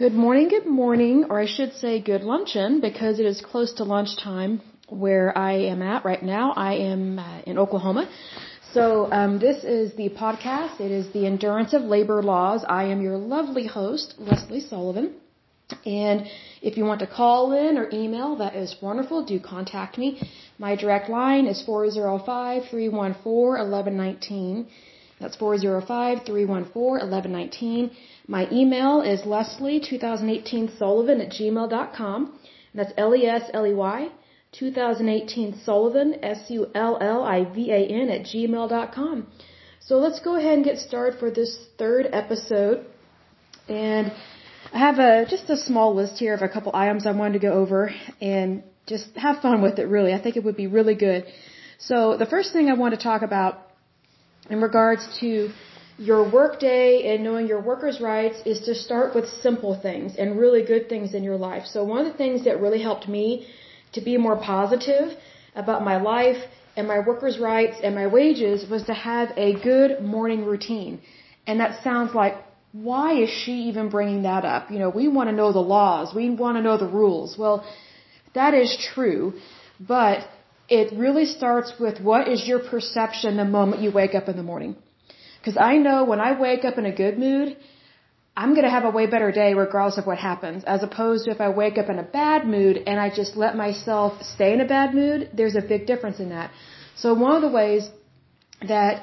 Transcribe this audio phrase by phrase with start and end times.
[0.00, 3.84] Good morning, good morning, or I should say good luncheon because it is close to
[3.84, 6.54] lunchtime where I am at right now.
[6.56, 8.08] I am uh, in Oklahoma.
[8.72, 10.80] So um, this is the podcast.
[10.80, 12.64] It is the Endurance of Labor Laws.
[12.66, 15.16] I am your lovely host, Lesley Sullivan.
[15.84, 16.26] And
[16.62, 19.26] if you want to call in or email, that is wonderful.
[19.26, 20.18] Do contact me.
[20.56, 24.66] My direct line is 405-314-1119.
[25.20, 27.92] That's 405-314-1119.
[28.26, 32.40] My email is lesley2018sullivan at gmail.com.
[32.74, 34.10] That's L-E-S-L-E-Y
[34.52, 39.26] 2018Sullivan, S-U-L-L-I-V-A-N at gmail.com.
[39.80, 42.84] So let's go ahead and get started for this third episode.
[43.68, 44.12] And
[44.72, 47.38] I have a, just a small list here of a couple items I wanted to
[47.38, 50.12] go over and just have fun with it really.
[50.12, 51.26] I think it would be really good.
[51.78, 53.69] So the first thing I want to talk about
[54.50, 55.50] in regards to
[55.96, 60.62] your workday and knowing your workers' rights is to start with simple things and really
[60.64, 61.64] good things in your life.
[61.66, 63.46] So one of the things that really helped me
[63.92, 65.16] to be more positive
[65.54, 66.40] about my life
[66.76, 71.00] and my workers' rights and my wages was to have a good morning routine.
[71.46, 72.34] And that sounds like,
[72.72, 74.70] why is she even bringing that up?
[74.70, 76.14] You know, we want to know the laws.
[76.14, 77.36] We want to know the rules.
[77.36, 77.64] Well,
[78.34, 79.34] that is true,
[79.80, 80.26] but
[80.70, 84.42] it really starts with what is your perception the moment you wake up in the
[84.42, 84.76] morning.
[85.38, 87.56] Because I know when I wake up in a good mood,
[88.36, 90.62] I'm going to have a way better day regardless of what happens.
[90.64, 93.56] As opposed to if I wake up in a bad mood and I just let
[93.56, 96.50] myself stay in a bad mood, there's a big difference in that.
[96.96, 97.90] So one of the ways
[98.66, 99.02] that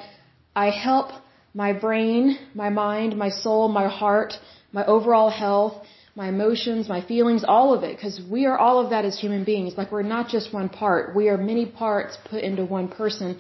[0.55, 1.11] I help
[1.53, 4.33] my brain, my mind, my soul, my heart,
[4.71, 5.75] my overall health,
[6.21, 9.43] my emotions, my feelings, all of it, because we are all of that as human
[9.43, 9.77] beings.
[9.79, 11.15] Like we're not just one part.
[11.15, 13.39] We are many parts put into one person.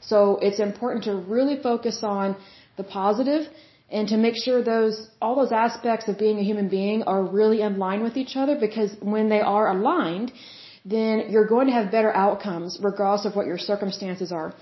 [0.00, 2.36] So it's important to really focus on
[2.78, 3.42] the positive
[3.90, 7.60] and to make sure those all those aspects of being a human being are really
[7.60, 10.32] in line with each other because when they are aligned,
[10.94, 14.54] then you're going to have better outcomes regardless of what your circumstances are.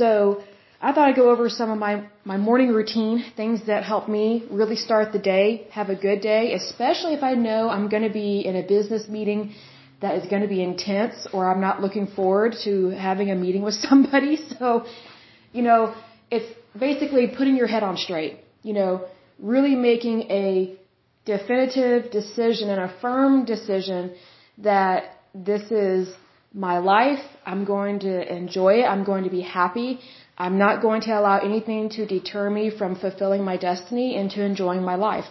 [0.00, 0.42] So
[0.84, 1.92] I thought I'd go over some of my,
[2.24, 6.52] my morning routine, things that help me really start the day, have a good day,
[6.52, 9.54] especially if I know I'm going to be in a business meeting
[10.02, 13.62] that is going to be intense or I'm not looking forward to having a meeting
[13.62, 14.36] with somebody.
[14.36, 14.84] So,
[15.52, 15.94] you know,
[16.30, 19.06] it's basically putting your head on straight, you know,
[19.38, 20.76] really making a
[21.24, 24.14] definitive decision and a firm decision
[24.58, 26.14] that this is
[26.52, 27.24] my life.
[27.46, 28.84] I'm going to enjoy it.
[28.84, 30.00] I'm going to be happy.
[30.36, 34.42] I'm not going to allow anything to deter me from fulfilling my destiny and to
[34.42, 35.26] enjoying my life.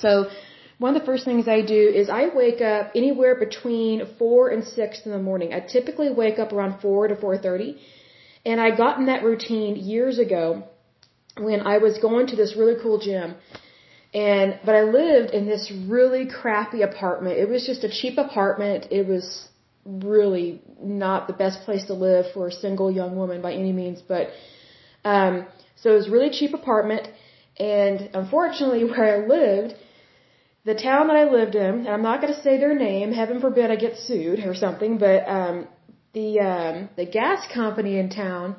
[0.00, 0.30] So,
[0.78, 4.64] one of the first things I do is I wake up anywhere between 4 and
[4.64, 5.52] 6 in the morning.
[5.54, 7.78] I typically wake up around 4 to 4.30.
[8.44, 10.64] And I got in that routine years ago
[11.38, 13.36] when I was going to this really cool gym.
[14.12, 17.38] And, but I lived in this really crappy apartment.
[17.38, 18.88] It was just a cheap apartment.
[18.90, 19.48] It was
[19.84, 24.02] really not the best place to live for a single young woman by any means,
[24.02, 24.28] but,
[25.04, 25.46] um,
[25.76, 27.08] so it was a really cheap apartment.
[27.58, 29.74] And unfortunately where I lived,
[30.64, 33.40] the town that I lived in, and I'm not going to say their name, heaven
[33.40, 35.68] forbid I get sued or something, but um,
[36.14, 38.56] the um, the gas company in town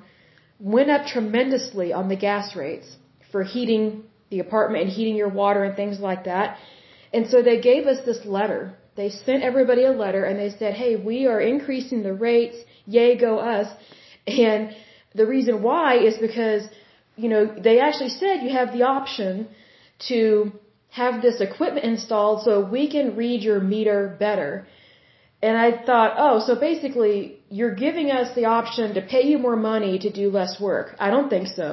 [0.59, 2.96] went up tremendously on the gas rates
[3.31, 6.57] for heating the apartment and heating your water and things like that.
[7.12, 8.78] And so they gave us this letter.
[8.95, 12.57] They sent everybody a letter and they said, "Hey, we are increasing the rates.
[12.85, 13.67] Yay, go us!"
[14.28, 14.75] And
[15.13, 16.63] the reason why is because
[17.16, 19.47] you know they actually said you have the option
[20.09, 20.51] to
[20.89, 24.66] have this equipment installed so we can read your meter better.
[25.45, 27.16] And I thought, oh, so basically
[27.57, 30.88] you're giving us the option to pay you more money to do less work.
[31.06, 31.67] I don't think so.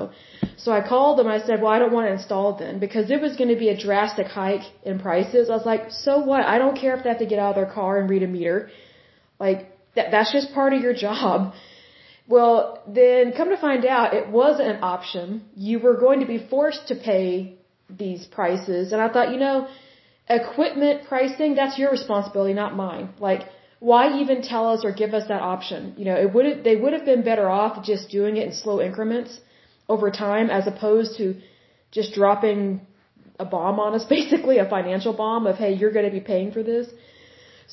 [0.63, 1.29] So I called them.
[1.37, 3.61] I said, well, I don't want to install it then because it was going to
[3.65, 5.49] be a drastic hike in prices.
[5.49, 6.43] I was like, so what?
[6.55, 8.31] I don't care if they have to get out of their car and read a
[8.39, 8.59] meter.
[9.45, 9.61] Like
[9.97, 11.55] that, that's just part of your job.
[12.35, 12.59] Well,
[13.01, 15.27] then come to find out it wasn't an option.
[15.71, 17.57] You were going to be forced to pay
[18.05, 18.93] these prices.
[18.93, 19.57] And I thought, you know,
[20.29, 23.07] equipment pricing, that's your responsibility, not mine.
[23.19, 23.43] Like,
[23.83, 25.95] why even tell us or give us that option?
[25.99, 28.81] You know, it would they would have been better off just doing it in slow
[28.81, 29.41] increments
[29.89, 31.25] over time as opposed to
[31.91, 32.61] just dropping
[33.41, 36.53] a bomb on us, basically a financial bomb of, hey, you're going to be paying
[36.53, 36.87] for this.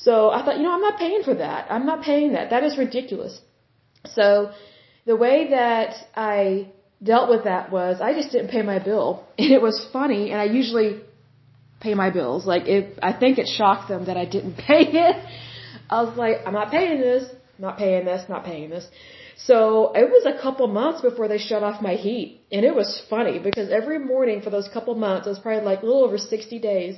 [0.06, 1.70] So I thought, you know, I'm not paying for that.
[1.70, 2.50] I'm not paying that.
[2.50, 3.38] That is ridiculous.
[4.16, 4.50] So
[5.06, 6.72] the way that I
[7.10, 9.08] dealt with that was I just didn't pay my bill.
[9.38, 10.90] And it was funny, and I usually
[11.80, 12.46] pay my bills.
[12.52, 15.16] Like, if I think it shocked them that I didn't pay it.
[15.90, 17.24] I was like, I'm not paying this,
[17.58, 18.86] not paying this, not paying this.
[19.36, 22.42] So it was a couple months before they shut off my heat.
[22.52, 25.82] And it was funny because every morning for those couple months, it was probably like
[25.82, 26.96] a little over 60 days,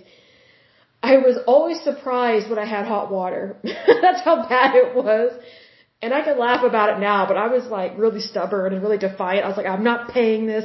[1.03, 3.57] I was always surprised when I had hot water.
[4.05, 5.33] That's how bad it was.
[6.01, 8.99] And I can laugh about it now, but I was like really stubborn and really
[8.99, 9.45] defiant.
[9.45, 10.65] I was like, I'm not paying this.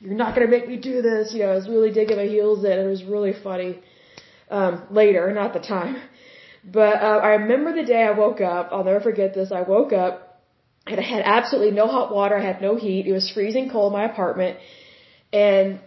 [0.00, 1.32] You're not gonna make me do this.
[1.32, 2.72] You know, I was really digging my heels in.
[2.72, 3.80] It was really funny.
[4.50, 5.96] Um, later, not the time.
[6.64, 8.70] But uh, I remember the day I woke up.
[8.72, 9.52] I'll never forget this.
[9.52, 10.40] I woke up
[10.86, 12.36] and I had absolutely no hot water.
[12.36, 13.06] I had no heat.
[13.06, 14.58] It was freezing cold in my apartment.
[15.32, 15.80] And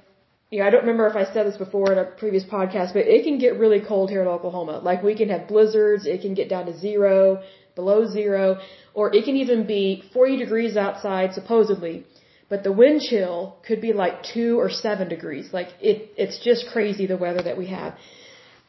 [0.50, 3.06] you know, I don't remember if I said this before in a previous podcast, but
[3.08, 4.80] it can get really cold here in Oklahoma.
[4.80, 6.06] Like we can have blizzards.
[6.06, 7.42] It can get down to zero,
[7.76, 8.60] below zero,
[8.94, 12.06] or it can even be 40 degrees outside supposedly.
[12.50, 15.50] But the wind chill could be like two or seven degrees.
[15.52, 17.96] Like it, it's just crazy the weather that we have.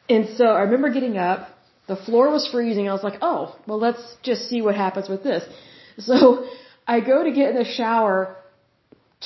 [0.09, 1.49] And so I remember getting up.
[1.89, 2.87] The floor was freezing.
[2.87, 5.43] I was like, oh, well, let's just see what happens with this.
[6.09, 6.45] So
[6.87, 8.37] I go to get in the shower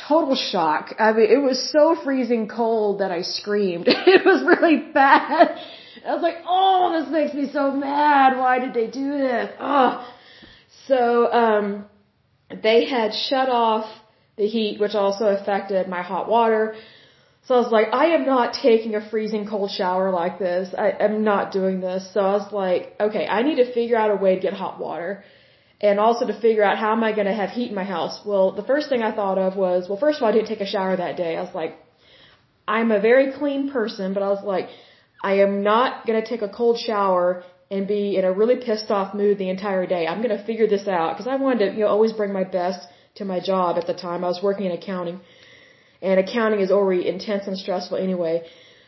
[0.08, 0.96] total shock.
[0.98, 3.86] I mean, it was so freezing cold that I screamed.
[4.16, 5.56] it was really bad.
[6.04, 8.40] I was like, oh, this makes me so mad.
[8.40, 9.52] Why did they do this?
[9.60, 9.92] Oh.
[10.88, 11.86] So, um,
[12.68, 13.86] they had shut off
[14.36, 16.76] the heat, which also affected my hot water.
[17.46, 20.74] So I was like, I am not taking a freezing cold shower like this.
[20.78, 22.10] I am not doing this.
[22.14, 24.80] So I was like, okay, I need to figure out a way to get hot
[24.80, 25.24] water
[25.82, 28.22] and also to figure out how am I going to have heat in my house.
[28.26, 30.62] Well, the first thing I thought of was, well, first of all, I didn't take
[30.62, 31.36] a shower that day.
[31.36, 31.78] I was like,
[32.66, 34.70] I'm a very clean person, but I was like,
[35.22, 38.90] I am not going to take a cold shower and be in a really pissed
[38.90, 40.08] off mood the entire day.
[40.08, 42.46] I'm going to figure this out because I wanted to, you know, always bring my
[42.46, 42.80] best
[43.16, 44.24] to my job at the time.
[44.24, 45.20] I was working in accounting
[46.04, 48.36] and accounting is already intense and stressful anyway.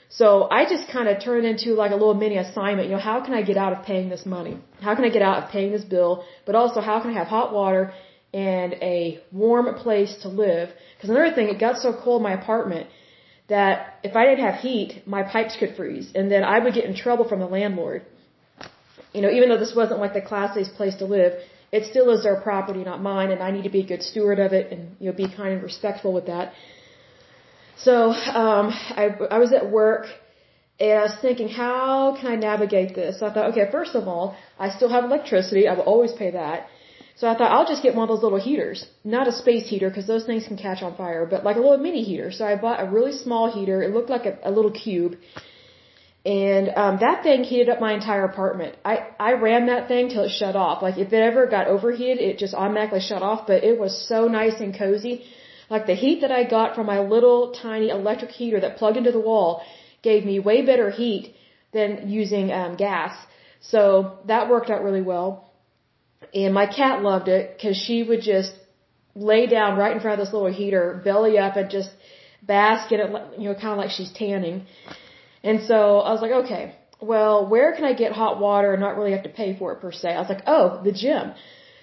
[0.09, 0.27] So
[0.57, 2.87] I just kind of turned into like a little mini assignment.
[2.89, 4.55] You know, how can I get out of paying this money?
[4.81, 6.11] How can I get out of paying this bill?
[6.45, 7.93] But also, how can I have hot water
[8.33, 10.69] and a warm place to live?
[10.95, 12.87] Because another thing, it got so cold in my apartment
[13.47, 16.85] that if I didn't have heat, my pipes could freeze, and then I would get
[16.85, 18.03] in trouble from the landlord.
[19.13, 21.33] You know, even though this wasn't like the classiest place to live,
[21.71, 24.39] it still is their property, not mine, and I need to be a good steward
[24.39, 26.53] of it and you know be kind and respectful with that.
[27.77, 28.69] So um,
[29.01, 30.07] I, I was at work
[30.79, 33.19] and I was thinking, how can I navigate this?
[33.19, 35.67] So I thought, okay, first of all, I still have electricity.
[35.67, 36.67] I will always pay that.
[37.17, 39.89] So I thought I'll just get one of those little heaters, not a space heater
[39.89, 42.29] because those things can catch on fire, but like a little mini heater.
[42.31, 43.81] So I bought a really small heater.
[43.81, 45.15] It looked like a, a little cube,
[46.25, 48.75] and um, that thing heated up my entire apartment.
[48.83, 50.81] I I ran that thing till it shut off.
[50.81, 53.47] Like if it ever got overheated, it just automatically shut off.
[53.47, 55.23] But it was so nice and cozy.
[55.69, 59.11] Like the heat that I got from my little tiny electric heater that plugged into
[59.11, 59.63] the wall
[60.01, 61.35] gave me way better heat
[61.73, 63.13] than using um, gas.
[63.61, 65.51] So that worked out really well.
[66.33, 68.53] And my cat loved it because she would just
[69.15, 71.89] lay down right in front of this little heater, belly up, and just
[72.43, 73.09] bask in it,
[73.39, 74.65] you know, kind of like she's tanning.
[75.43, 78.97] And so I was like, okay, well, where can I get hot water and not
[78.97, 80.09] really have to pay for it per se?
[80.13, 81.33] I was like, oh, the gym.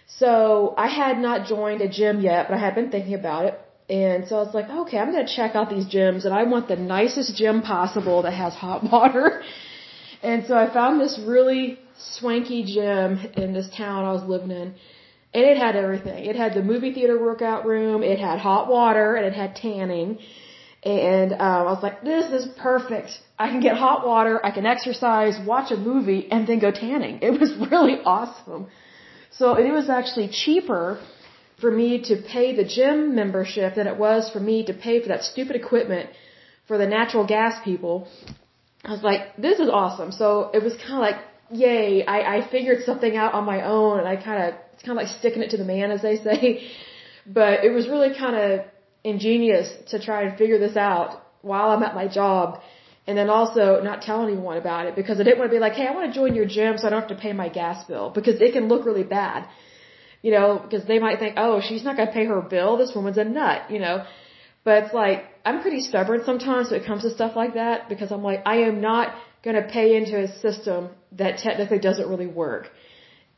[0.07, 3.61] So I had not joined a gym yet, but I had been thinking about it.
[3.93, 6.45] And so I was like, okay, I'm going to check out these gyms and I
[6.45, 9.43] want the nicest gym possible that has hot water.
[10.23, 14.69] And so I found this really swanky gym in this town I was living in.
[15.35, 16.25] And it had everything.
[16.25, 20.19] It had the movie theater workout room, it had hot water, and it had tanning.
[20.83, 23.11] And um, I was like, this is perfect.
[23.39, 27.19] I can get hot water, I can exercise, watch a movie, and then go tanning.
[27.23, 28.69] It was really awesome.
[29.31, 30.99] So it was actually cheaper
[31.63, 35.09] for me to pay the gym membership than it was for me to pay for
[35.13, 36.11] that stupid equipment
[36.69, 37.95] for the natural gas people.
[38.85, 40.11] I was like, this is awesome.
[40.21, 41.21] So it was kind of like,
[41.65, 44.99] yay, I, I figured something out on my own and I kind of, it's kind
[44.99, 46.45] of like sticking it to the man, as they say.
[47.41, 48.67] But it was really kind of
[49.05, 51.09] ingenious to try and figure this out
[51.43, 52.61] while I'm at my job
[53.07, 55.75] and then also not tell anyone about it because I didn't want to be like,
[55.75, 57.85] hey, I want to join your gym so I don't have to pay my gas
[57.85, 59.49] bill because it can look really bad
[60.23, 62.77] you know, because they might think, oh, she's not going to pay her bill.
[62.79, 64.05] This woman's a nut, you know.
[64.65, 68.13] But it's like, I'm pretty stubborn sometimes when it comes to stuff like that because
[68.13, 69.15] I'm like, I am not
[69.45, 72.71] going to pay into a system that technically doesn't really work,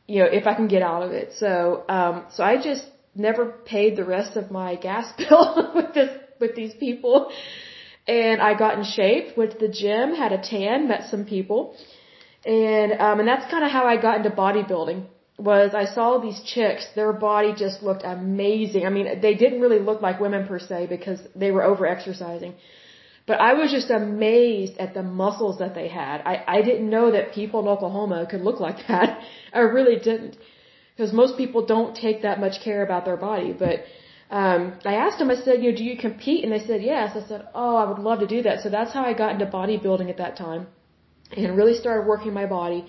[0.07, 1.33] you know, if I can get out of it.
[1.39, 6.09] So, um, so I just never paid the rest of my gas bill with this,
[6.39, 7.31] with these people.
[8.07, 11.75] And I got in shape, went to the gym, had a tan, met some people.
[12.45, 16.41] And, um, and that's kind of how I got into bodybuilding was I saw these
[16.43, 18.85] chicks, their body just looked amazing.
[18.85, 22.55] I mean, they didn't really look like women per se because they were over exercising.
[23.27, 26.21] But I was just amazed at the muscles that they had.
[26.21, 29.19] I, I didn't know that people in Oklahoma could look like that.
[29.53, 30.37] I really didn't.
[30.95, 33.51] Because most people don't take that much care about their body.
[33.51, 33.83] But
[34.29, 36.43] um, I asked them, I said, you know, do you compete?
[36.45, 37.15] And they said, yes.
[37.15, 38.61] I said, oh, I would love to do that.
[38.61, 40.67] So that's how I got into bodybuilding at that time.
[41.35, 42.85] and really started working my body.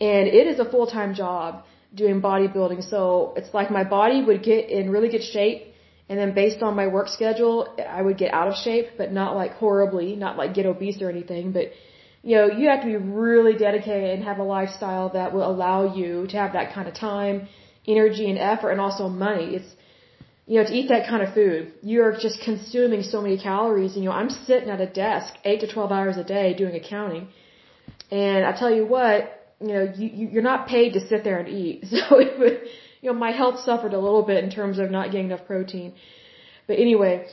[0.00, 1.64] And it is a full-time job
[1.94, 2.88] doing bodybuilding.
[2.88, 5.74] So it's like my body would get in really good shape.
[6.08, 9.36] And then based on my work schedule, I would get out of shape, but not
[9.36, 11.52] like horribly, not like get obese or anything.
[11.52, 11.72] But,
[12.22, 15.94] you know, you have to be really dedicated and have a lifestyle that will allow
[15.94, 17.48] you to have that kind of time,
[17.86, 19.54] energy and effort and also money.
[19.56, 19.70] It's,
[20.46, 23.94] you know, to eat that kind of food, you're just consuming so many calories.
[23.94, 26.74] And, you know, I'm sitting at a desk eight to 12 hours a day doing
[26.74, 27.28] accounting.
[28.10, 31.48] And I tell you what, you know, you, you're not paid to sit there and
[31.48, 31.84] eat.
[31.90, 32.60] So it would,
[33.00, 35.94] you know, my health suffered a little bit in terms of not getting enough protein.
[36.66, 37.26] But anyway,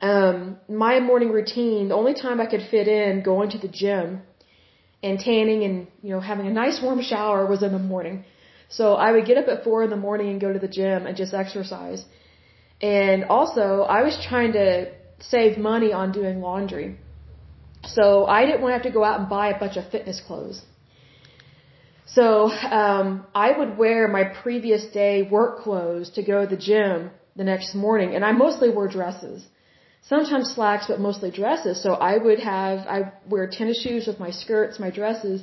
[0.00, 4.22] um, my morning routine, the only time I could fit in going to the gym
[5.02, 8.24] and tanning and, you know, having a nice warm shower was in the morning.
[8.68, 11.06] So I would get up at four in the morning and go to the gym
[11.06, 12.04] and just exercise.
[12.80, 16.98] And also, I was trying to save money on doing laundry.
[17.84, 20.20] So I didn't want to have to go out and buy a bunch of fitness
[20.20, 20.62] clothes.
[22.14, 27.10] So um, I would wear my previous day work clothes to go to the gym
[27.36, 29.46] the next morning, and I mostly wore dresses.
[30.02, 31.82] Sometimes slacks, but mostly dresses.
[31.82, 35.42] So I would have I wear tennis shoes with my skirts, my dresses,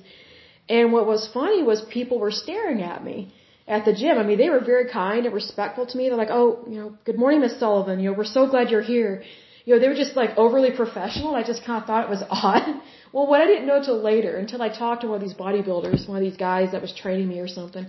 [0.67, 3.33] and what was funny was people were staring at me
[3.67, 4.17] at the gym.
[4.17, 6.09] I mean, they were very kind and respectful to me.
[6.09, 7.99] They're like, "Oh, you know, good morning, Miss Sullivan.
[7.99, 9.23] You know, we're so glad you're here."
[9.65, 11.35] You know, they were just like overly professional.
[11.35, 12.67] I just kind of thought it was odd.
[13.11, 16.07] Well, what I didn't know till later, until I talked to one of these bodybuilders,
[16.07, 17.87] one of these guys that was training me or something,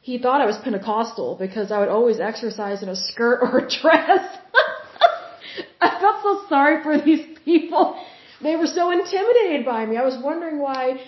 [0.00, 3.68] he thought I was Pentecostal because I would always exercise in a skirt or a
[3.80, 4.24] dress.
[5.80, 7.84] I felt so sorry for these people.
[8.40, 9.96] They were so intimidated by me.
[9.96, 11.00] I was wondering why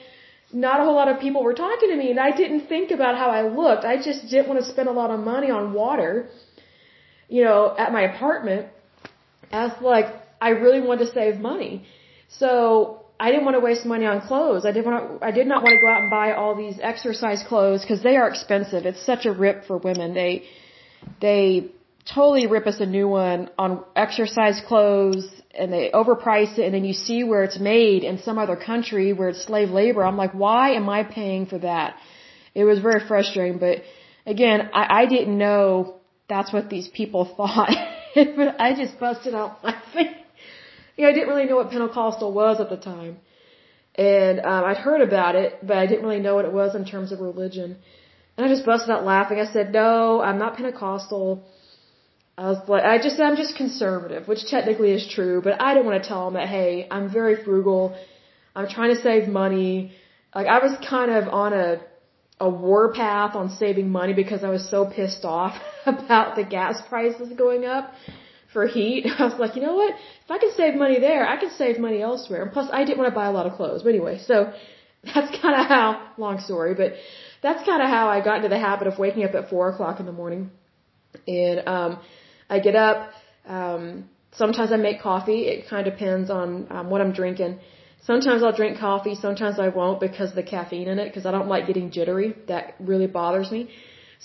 [0.53, 3.17] not a whole lot of people were talking to me and I didn't think about
[3.17, 3.85] how I looked.
[3.85, 6.29] I just didn't want to spend a lot of money on water,
[7.29, 8.69] you know, at my apartment
[9.53, 10.07] as like
[10.41, 11.85] I really wanted to save money.
[12.29, 14.67] So I didn't want to waste money on clothes.
[14.67, 16.79] I didn't want to, I did not want to go out and buy all these
[16.83, 18.87] exercise clothes because they are expensive.
[18.87, 20.15] It's such a rip for women.
[20.15, 20.45] They
[21.21, 21.71] they
[22.13, 26.85] totally rip us a new one on exercise clothes and they overprice it and then
[26.85, 30.05] you see where it's made in some other country where it's slave labor.
[30.05, 31.97] I'm like, why am I paying for that?
[32.55, 33.83] It was very frustrating, but
[34.27, 37.71] again, I, I didn't know that's what these people thought.
[38.67, 40.15] I just busted out laughing.
[40.97, 43.17] You know, I didn't really know what Pentecostal was at the time.
[43.97, 46.85] And um, I'd heard about it, but I didn't really know what it was in
[46.85, 47.77] terms of religion.
[48.37, 49.41] And I just busted out laughing.
[49.41, 51.43] I said, "No, I'm not Pentecostal."
[52.37, 55.75] I was like, I just, said I'm just conservative, which technically is true, but I
[55.75, 57.97] didn't want to tell them that, hey, I'm very frugal.
[58.57, 59.93] I'm trying to save money.
[60.35, 61.81] Like, I was kind of on a,
[62.41, 65.55] a war path on saving money because I was so pissed off
[65.87, 67.93] about the gas prices going up
[68.53, 69.07] for heat.
[69.19, 69.95] I was like, you know what?
[70.25, 72.43] If I can save money there, I can save money elsewhere.
[72.43, 73.83] And plus, I didn't want to buy a lot of clothes.
[73.83, 74.53] But anyway, so
[75.05, 76.95] that's kind of how, long story, but
[77.43, 80.01] that's kind of how I got into the habit of waking up at four o'clock
[80.01, 80.51] in the morning.
[81.27, 81.99] And, um,
[82.49, 83.11] I get up.
[83.47, 85.43] Um, sometimes I make coffee.
[85.47, 87.59] It kind of depends on um, what I'm drinking.
[88.11, 89.15] Sometimes I'll drink coffee.
[89.15, 91.07] Sometimes I won't because of the caffeine in it.
[91.09, 92.35] Because I don't like getting jittery.
[92.49, 93.69] That really bothers me.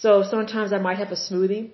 [0.03, 1.71] So sometimes I might have a smoothie,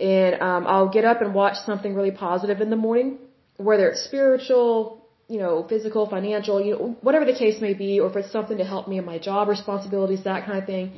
[0.00, 3.18] and um, I'll get up and watch something really positive in the morning,
[3.56, 8.08] whether it's spiritual, you know, physical, financial, you know, whatever the case may be, or
[8.10, 10.92] if it's something to help me in my job responsibilities, that kind of thing.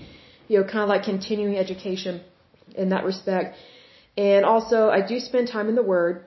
[0.49, 2.21] You know, kind of like continuing education
[2.77, 3.57] in that respect.
[4.17, 6.27] And also, I do spend time in the Word.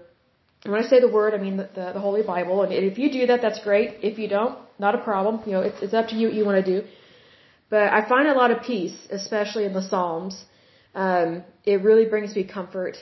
[0.66, 2.64] When I say the Word, I mean the, the, the Holy Bible.
[2.64, 3.98] And if you do that, that's great.
[4.02, 5.42] If you don't, not a problem.
[5.46, 6.88] You know, it's, it's up to you what you want to do.
[7.70, 10.46] But I find a lot of peace, especially in the Psalms.
[10.96, 12.96] Um, it really brings me comfort.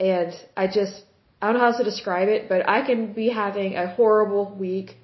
[0.00, 1.02] And I just,
[1.40, 4.56] I don't know how else to describe it, but I can be having a horrible
[4.58, 4.96] week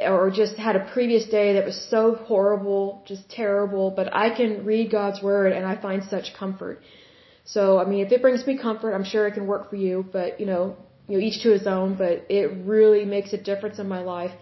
[0.00, 4.64] or just had a previous day that was so horrible, just terrible, but I can
[4.64, 6.80] read God's Word and I find such comfort.
[7.44, 10.04] So, I mean, if it brings me comfort, I'm sure it can work for you,
[10.12, 10.76] but, you know,
[11.08, 14.32] you know, each to his own, but it really makes a difference in my life.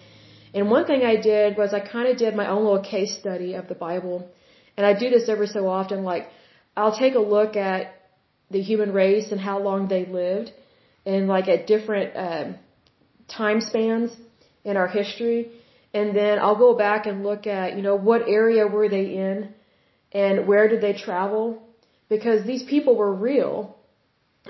[0.52, 3.54] And one thing I did was I kind of did my own little case study
[3.54, 4.28] of the Bible.
[4.76, 6.02] And I do this every so often.
[6.04, 6.28] Like,
[6.76, 7.94] I'll take a look at
[8.50, 10.52] the human race and how long they lived
[11.04, 12.56] and like at different um,
[13.28, 14.10] time spans
[14.64, 15.50] in our history.
[15.94, 19.54] And then I'll go back and look at, you know, what area were they in
[20.12, 21.62] and where did they travel
[22.08, 23.75] because these people were real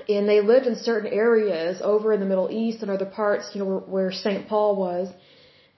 [0.07, 3.59] and they lived in certain areas over in the Middle East and other parts, you
[3.61, 4.47] know, where, where St.
[4.47, 5.09] Paul was.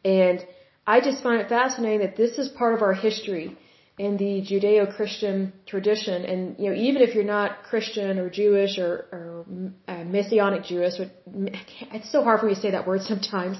[0.03, 0.45] And
[0.85, 3.57] I just find it fascinating that this is part of our history
[3.97, 6.23] in the Judeo-Christian tradition.
[6.23, 9.45] And, you know, even if you're not Christian or Jewish or, or
[9.87, 10.97] uh, Messianic Jewish.
[10.97, 11.09] Which,
[11.97, 13.57] it's so hard for me to say that word sometimes.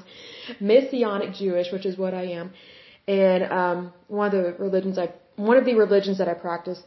[0.60, 2.52] Messianic Jewish, which is what I am,
[3.06, 6.80] and um, one of the religions I one of the religions that I practice.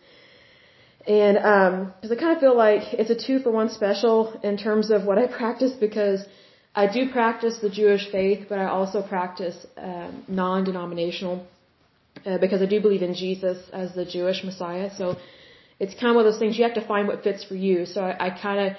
[1.08, 4.58] And um, because I kind of feel like it's a two for one special in
[4.58, 6.26] terms of what I practice because
[6.76, 11.46] I do practice the Jewish faith, but I also practice um, non-denominational
[12.26, 14.90] uh, because I do believe in Jesus as the Jewish Messiah.
[14.98, 15.18] So
[15.80, 17.86] it's kind of one of those things you have to find what fits for you.
[17.86, 18.78] So I, I kind of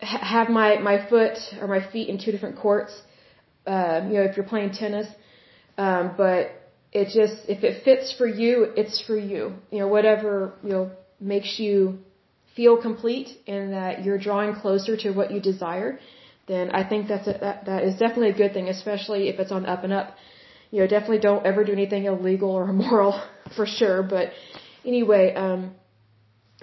[0.00, 2.92] ha- have my my foot or my feet in two different courts.
[3.66, 5.08] Uh, you know, if you're playing tennis,
[5.76, 6.42] um, but
[6.92, 9.54] it just if it fits for you, it's for you.
[9.70, 11.98] You know, whatever you know makes you
[12.54, 15.98] feel complete and that you're drawing closer to what you desire,
[16.46, 19.52] then I think that's a, that that is definitely a good thing, especially if it's
[19.52, 20.16] on up and up.
[20.70, 23.20] You know, definitely don't ever do anything illegal or immoral
[23.56, 24.02] for sure.
[24.02, 24.32] But
[24.84, 25.74] anyway, um,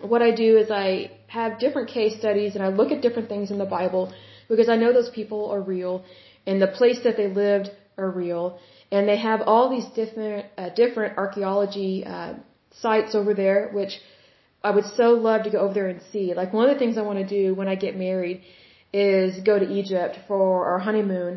[0.02, 3.52] what I do is I have different case studies and I look at different things
[3.52, 4.14] in the Bible
[4.50, 6.04] because I know those people are real
[6.46, 8.60] and the place that they lived are real
[8.92, 12.34] and they have all these different uh, different archaeology uh,
[12.72, 13.94] sites over there which
[14.68, 16.26] I would so love to go over there and see.
[16.42, 18.38] Like one of the things I want to do when I get married
[18.92, 21.34] is go to Egypt for our honeymoon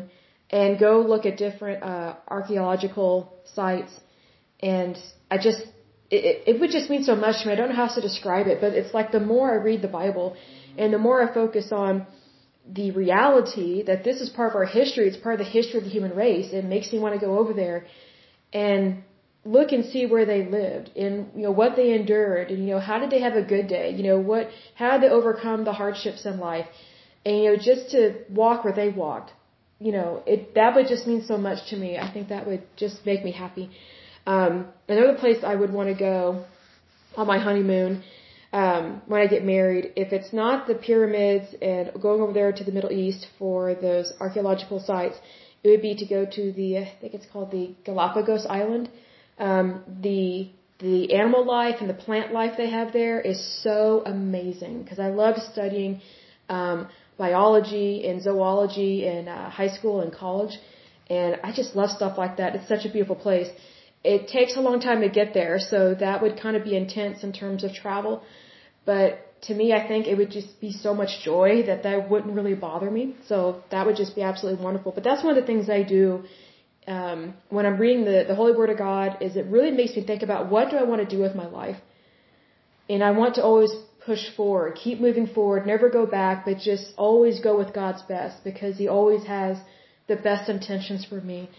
[0.59, 3.11] and go look at different uh, archaeological
[3.55, 3.93] sites.
[4.59, 4.97] And
[5.29, 5.61] I just,
[6.09, 7.53] it, it would just mean so much to me.
[7.53, 9.93] I don't know how to describe it, but it's like the more I read the
[10.01, 10.27] Bible
[10.77, 12.07] and the more I focus on
[12.79, 15.85] the reality that this is part of our history, it's part of the history of
[15.87, 17.79] the human race, it makes me want to go over there
[18.53, 19.03] and
[19.55, 22.81] look and see where they lived and you know what they endured and you know
[22.89, 23.87] how did they have a good day?
[23.97, 24.49] You know what
[24.81, 26.67] how did they overcome the hardships in life?
[27.25, 27.99] And you know just to
[28.41, 29.31] walk where they walked
[29.87, 31.97] you know it that would just mean so much to me.
[32.05, 33.69] I think that would just make me happy.
[34.35, 34.53] Um
[34.95, 36.45] another place i would want to go
[37.17, 38.03] on my honeymoon
[38.61, 42.63] um when i get married if it's not the pyramids and going over there to
[42.69, 45.17] the middle east for those archaeological sites
[45.63, 48.89] it would be to go to the i think it's called the galapagos island
[49.39, 50.49] um, the
[50.79, 55.09] the animal life and the plant life they have there is so amazing because I
[55.09, 56.01] love studying
[56.47, 60.57] um, biology and zoology in uh, high school and college,
[61.09, 62.55] and I just love stuff like that.
[62.55, 63.49] It's such a beautiful place.
[64.03, 67.23] It takes a long time to get there, so that would kind of be intense
[67.23, 68.23] in terms of travel.
[68.85, 69.09] But
[69.47, 72.55] to me, I think it would just be so much joy that that wouldn't really
[72.55, 73.15] bother me.
[73.27, 74.93] So that would just be absolutely wonderful.
[74.93, 76.23] But that's one of the things I do
[76.89, 80.03] um, when I'm reading the, the Holy Word of God is it really makes me
[80.03, 81.77] think about what do I want to do with my life.
[82.89, 83.73] And I want to always
[84.05, 88.43] push forward, keep moving forward, never go back, but just always go with God's best
[88.43, 89.57] because He always has
[90.07, 91.49] the best intentions for me.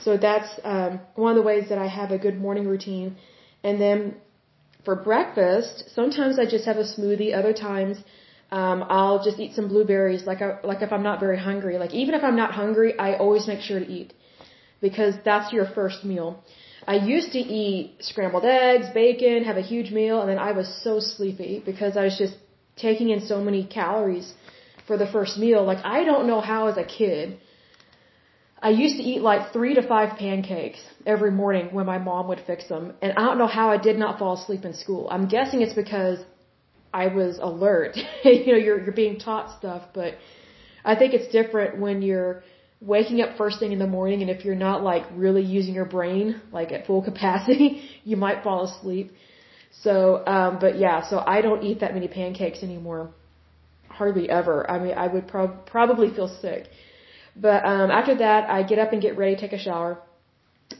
[0.00, 3.16] So that's um, one of the ways that I have a good morning routine.
[3.62, 3.98] And then
[4.86, 7.36] for breakfast, sometimes I just have a smoothie.
[7.40, 7.98] Other times,
[8.50, 10.24] um, I'll just eat some blueberries.
[10.24, 11.76] Like I, like if I'm not very hungry.
[11.76, 14.14] Like even if I'm not hungry, I always make sure to eat
[14.80, 16.42] because that's your first meal.
[16.86, 20.68] I used to eat scrambled eggs, bacon, have a huge meal, and then I was
[20.82, 22.36] so sleepy because I was just
[22.76, 24.32] taking in so many calories
[24.86, 25.64] for the first meal.
[25.64, 27.38] Like, I don't know how as a kid,
[28.60, 32.42] I used to eat like three to five pancakes every morning when my mom would
[32.46, 32.94] fix them.
[33.02, 35.08] And I don't know how I did not fall asleep in school.
[35.10, 36.18] I'm guessing it's because
[36.92, 37.96] I was alert.
[38.24, 40.14] you know, you're, you're being taught stuff, but
[40.84, 42.42] I think it's different when you're
[42.80, 45.84] waking up first thing in the morning and if you're not like really using your
[45.84, 49.12] brain like at full capacity, you might fall asleep.
[49.82, 53.10] So, um, but yeah, so I don't eat that many pancakes anymore.
[53.88, 54.68] Hardly ever.
[54.70, 56.68] I mean, I would prob- probably feel sick.
[57.36, 59.98] But, um, after that, I get up and get ready, take a shower.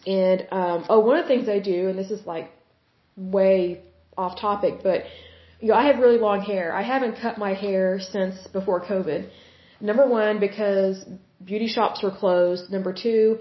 [0.07, 2.51] And, um, oh, one of the things I do, and this is like
[3.17, 3.83] way
[4.17, 5.05] off topic, but,
[5.61, 6.75] you know, I have really long hair.
[6.75, 9.29] I haven't cut my hair since before COVID.
[9.81, 11.05] Number one, because
[11.45, 12.71] beauty shops were closed.
[12.71, 13.39] Number two,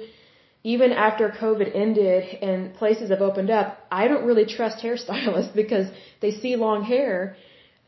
[0.64, 5.88] even after COVID ended and places have opened up, I don't really trust hairstylists because
[6.22, 7.38] they see long hair,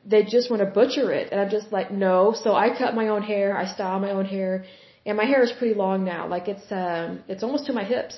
[0.06, 1.32] they just want to butcher it.
[1.32, 2.34] And I'm just like, no.
[2.44, 4.66] So I cut my own hair, I style my own hair,
[5.06, 6.28] and my hair is pretty long now.
[6.28, 8.16] Like it's um it's almost to my hips.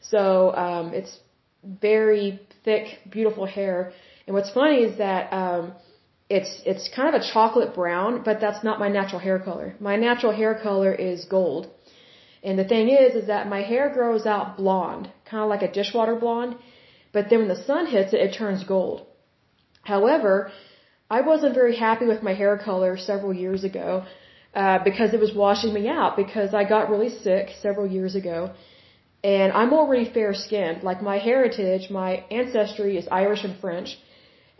[0.00, 1.12] So um it's
[1.64, 3.92] very thick, beautiful hair.
[4.26, 5.72] And what's funny is that um
[6.36, 9.68] it's it's kind of a chocolate brown, but that's not my natural hair color.
[9.88, 11.64] My natural hair color is gold.
[12.46, 15.72] And the thing is, is that my hair grows out blonde, kind of like a
[15.78, 16.56] dishwater blonde,
[17.14, 18.98] but then when the sun hits it, it turns gold.
[19.92, 20.34] However,
[21.16, 23.88] I wasn't very happy with my hair color several years ago
[24.62, 28.38] uh, because it was washing me out because I got really sick several years ago.
[29.34, 30.82] And I'm already fair skinned.
[30.90, 33.90] Like my heritage, my ancestry is Irish and French.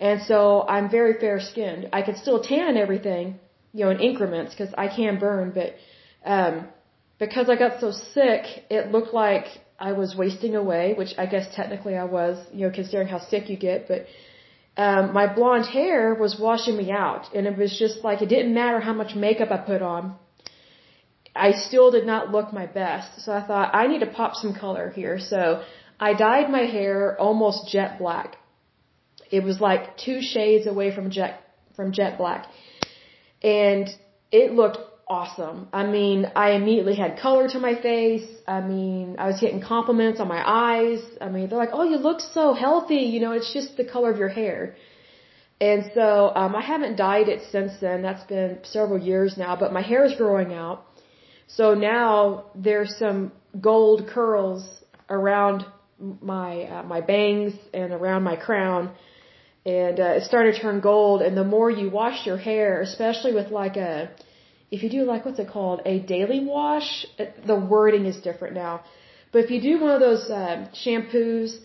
[0.09, 1.89] And so I'm very fair skinned.
[1.99, 3.39] I can still tan everything,
[3.73, 5.71] you know, in increments because I can burn, but,
[6.35, 6.55] um,
[7.25, 9.47] because I got so sick, it looked like
[9.79, 13.49] I was wasting away, which I guess technically I was, you know, considering how sick
[13.49, 14.01] you get, but,
[14.77, 18.53] um, my blonde hair was washing me out and it was just like, it didn't
[18.53, 20.17] matter how much makeup I put on.
[21.47, 23.21] I still did not look my best.
[23.25, 25.19] So I thought, I need to pop some color here.
[25.21, 25.63] So
[26.01, 28.37] I dyed my hair almost jet black.
[29.33, 31.41] It was like two shades away from jet,
[31.75, 32.47] from jet black.
[33.43, 33.89] And
[34.31, 35.69] it looked awesome.
[35.73, 38.29] I mean, I immediately had color to my face.
[38.47, 41.01] I mean, I was getting compliments on my eyes.
[41.21, 44.11] I mean, they're like, "Oh, you look so healthy." You know, it's just the color
[44.15, 44.77] of your hair.
[45.61, 48.03] And so, um, I haven't dyed it since then.
[48.03, 50.79] That's been several years now, but my hair is growing out.
[51.47, 53.33] So now there's some
[53.69, 54.63] gold curls
[55.09, 55.65] around
[56.35, 58.83] my uh, my bangs and around my crown
[59.65, 61.23] and uh, it started to turn gold.
[61.23, 64.11] And the more you wash your hair, especially with like a,
[64.71, 67.07] if you do like what's it called, a daily wash,
[67.47, 68.83] the wording is different now.
[69.33, 71.59] But if you do one of those uh, shampoos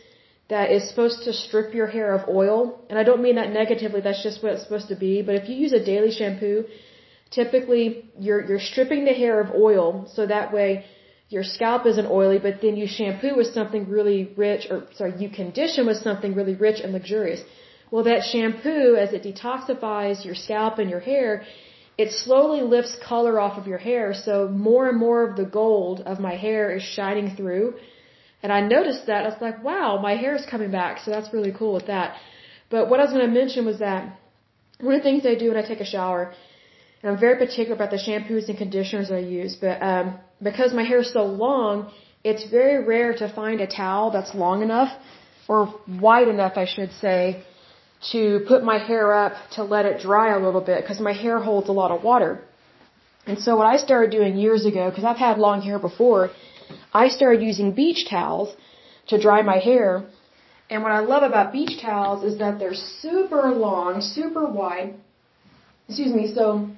[0.49, 4.01] that is supposed to strip your hair of oil, and I don't mean that negatively,
[4.01, 5.21] that's just what it's supposed to be.
[5.21, 6.65] But if you use a daily shampoo,
[7.31, 10.85] typically you're you're stripping the hair of oil, so that way
[11.29, 15.29] your scalp isn't oily, but then you shampoo with something really rich, or sorry, you
[15.29, 17.41] condition with something really rich and luxurious.
[17.91, 21.43] Well, that shampoo, as it detoxifies your scalp and your hair,
[21.97, 24.13] it slowly lifts color off of your hair.
[24.13, 27.75] So more and more of the gold of my hair is shining through.
[28.43, 29.25] And I noticed that.
[29.25, 30.99] I was like, wow, my hair is coming back.
[31.03, 32.17] So that's really cool with that.
[32.69, 34.01] But what I was going to mention was that
[34.79, 36.33] one of the things I do when I take a shower,
[37.01, 40.83] and I'm very particular about the shampoos and conditioners I use, but um, because my
[40.83, 41.91] hair is so long,
[42.23, 44.91] it's very rare to find a towel that's long enough,
[45.47, 47.43] or wide enough, I should say,
[48.11, 51.39] to put my hair up to let it dry a little bit because my hair
[51.39, 52.39] holds a lot of water.
[53.25, 56.29] And so what I started doing years ago, because I've had long hair before,
[56.93, 58.55] I started using beach towels
[59.07, 60.05] to dry my hair.
[60.69, 64.95] And what I love about beach towels is that they're super long, super wide.
[65.87, 66.69] Excuse me, so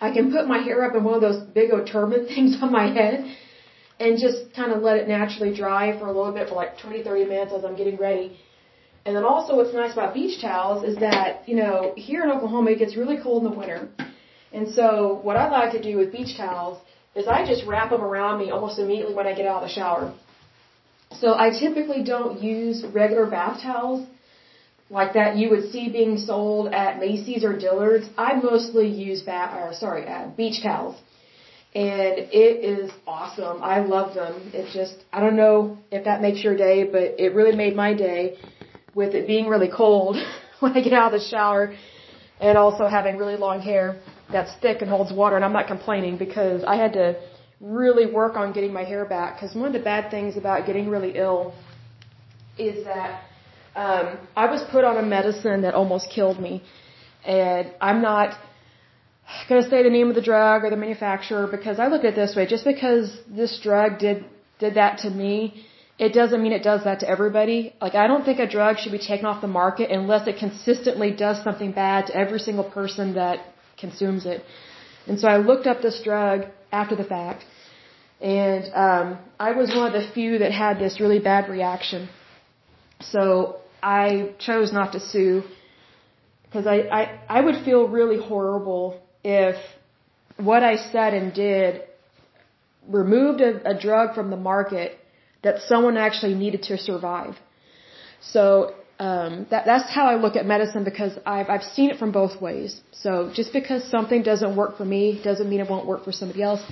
[0.00, 2.72] I can put my hair up in one of those big old turban things on
[2.72, 3.36] my head
[3.98, 7.02] and just kind of let it naturally dry for a little bit for like 20,
[7.02, 8.38] 30 minutes as I'm getting ready.
[9.06, 12.72] And then also what's nice about beach towels is that, you know, here in Oklahoma
[12.72, 13.88] it gets really cold in the winter.
[14.52, 16.78] And so what I like to do with beach towels
[17.14, 19.74] is I just wrap them around me almost immediately when I get out of the
[19.74, 20.12] shower.
[21.20, 24.08] So I typically don't use regular bath towels
[24.90, 28.08] like that you would see being sold at Macy's or Dillard's.
[28.18, 30.96] I mostly use bath, or sorry, uh, beach towels.
[31.74, 33.62] And it is awesome.
[33.62, 34.50] I love them.
[34.52, 37.94] It just, I don't know if that makes your day, but it really made my
[37.94, 38.38] day
[38.96, 40.16] with it being really cold
[40.60, 41.76] when I get out of the shower
[42.40, 44.00] and also having really long hair
[44.32, 45.36] that's thick and holds water.
[45.36, 47.06] And I'm not complaining because I had to
[47.60, 50.88] really work on getting my hair back because one of the bad things about getting
[50.88, 51.54] really ill
[52.58, 53.22] is that
[53.76, 56.62] um, I was put on a medicine that almost killed me.
[57.24, 58.30] And I'm not
[59.48, 62.12] going to say the name of the drug or the manufacturer because I look at
[62.14, 62.46] it this way.
[62.46, 64.24] Just because this drug did
[64.58, 65.66] did that to me
[65.98, 67.72] it doesn't mean it does that to everybody.
[67.80, 71.10] Like, I don't think a drug should be taken off the market unless it consistently
[71.10, 73.38] does something bad to every single person that
[73.78, 74.44] consumes it.
[75.06, 77.44] And so I looked up this drug after the fact,
[78.20, 82.08] and um, I was one of the few that had this really bad reaction.
[83.00, 85.44] So I chose not to sue
[86.44, 89.56] because I, I, I would feel really horrible if
[90.36, 91.82] what I said and did
[92.88, 94.98] removed a, a drug from the market
[95.46, 97.34] that someone actually needed to survive.
[98.34, 98.44] So
[98.98, 102.34] um, that, that's how I look at medicine because I've, I've seen it from both
[102.46, 102.80] ways.
[103.04, 106.42] So just because something doesn't work for me doesn't mean it won't work for somebody
[106.50, 106.62] else.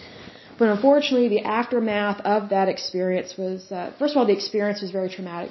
[0.59, 4.93] But unfortunately, the aftermath of that experience was, uh, first of all, the experience was
[4.93, 5.51] very traumatic.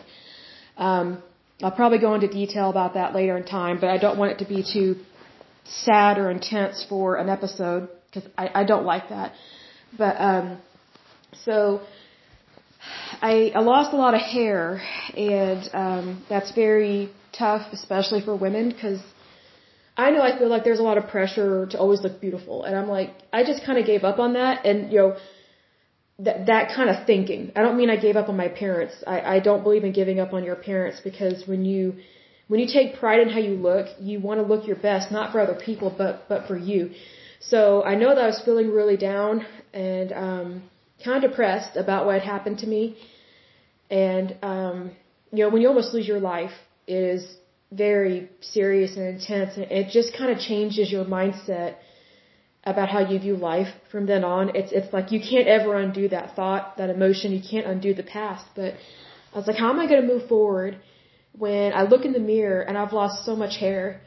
[0.77, 1.21] Um,
[1.61, 4.39] I'll probably go into detail about that later in time, but I don't want it
[4.43, 4.89] to be too
[5.65, 9.33] sad or intense for an episode because I, I don't like that.
[9.97, 10.57] But um,
[11.45, 11.81] so
[13.21, 14.81] I, I lost a lot of hair,
[15.15, 18.99] and um, that's very tough, especially for women, because
[19.95, 22.75] I know I feel like there's a lot of pressure to always look beautiful, and
[22.75, 25.17] I'm like, I just kind of gave up on that, and you know,
[26.19, 27.51] that that kind of thinking.
[27.55, 28.95] I don't mean I gave up on my parents.
[29.05, 31.95] I, I don't believe in giving up on your parents because when you
[32.47, 35.31] when you take pride in how you look, you want to look your best, not
[35.31, 36.91] for other people, but but for you.
[37.39, 40.63] So I know that I was feeling really down, and um,
[41.03, 42.97] kind of depressed about what had happened to me.
[43.89, 44.91] And, um,
[45.31, 46.55] you know, when you almost lose your life,
[46.87, 47.23] it is
[47.71, 49.57] very serious and intense.
[49.57, 51.75] And it just kind of changes your mindset
[52.63, 54.55] about how you view life from then on.
[54.55, 57.31] It's it's like you can't ever undo that thought, that emotion.
[57.31, 58.45] You can't undo the past.
[58.55, 58.75] But
[59.33, 60.77] I was like, how am I going to move forward
[61.37, 64.01] when I look in the mirror and I've lost so much hair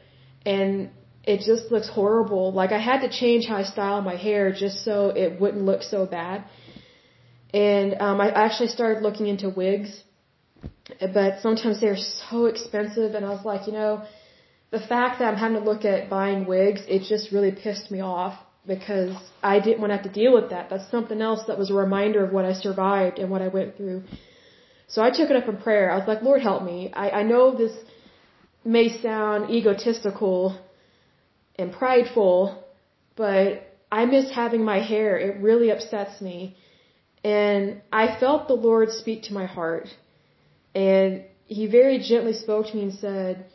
[0.45, 0.89] and
[1.23, 2.53] it just looks horrible.
[2.53, 5.83] Like I had to change how I style my hair just so it wouldn't look
[5.83, 6.45] so bad.
[7.53, 10.03] And um, I actually started looking into wigs,
[10.99, 13.15] but sometimes they're so expensive.
[13.15, 14.03] And I was like, you know,
[14.71, 18.01] the fact that I'm having to look at buying wigs, it just really pissed me
[18.01, 20.69] off because I didn't want to have to deal with that.
[20.69, 23.77] That's something else that was a reminder of what I survived and what I went
[23.77, 24.03] through.
[24.87, 25.89] So I took it up in prayer.
[25.91, 26.91] I was like, Lord, help me.
[26.93, 27.75] I, I know this
[28.65, 30.59] may sound egotistical
[31.57, 32.61] and prideful,
[33.15, 35.17] but I miss having my hair.
[35.17, 36.57] It really upsets me.
[37.23, 39.87] And I felt the Lord speak to my heart.
[40.75, 43.45] And He very gently spoke to me and said,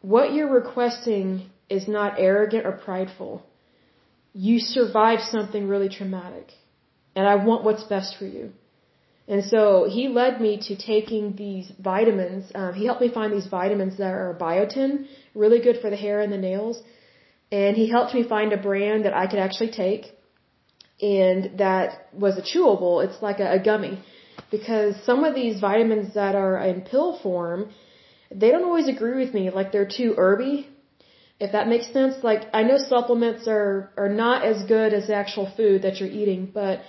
[0.00, 3.42] What you're requesting is not arrogant or prideful.
[4.32, 6.52] You survived something really traumatic.
[7.16, 8.52] And I want what's best for you.
[9.26, 12.50] And so he led me to taking these vitamins.
[12.54, 16.20] Um, he helped me find these vitamins that are biotin, really good for the hair
[16.20, 16.82] and the nails.
[17.50, 20.13] And he helped me find a brand that I could actually take
[21.00, 23.04] and that was a chewable.
[23.04, 24.02] It's like a, a gummy.
[24.50, 27.70] Because some of these vitamins that are in pill form,
[28.30, 29.50] they don't always agree with me.
[29.50, 30.68] Like they're too herby.
[31.40, 32.22] If that makes sense.
[32.22, 36.08] Like I know supplements are, are not as good as the actual food that you're
[36.08, 36.80] eating, but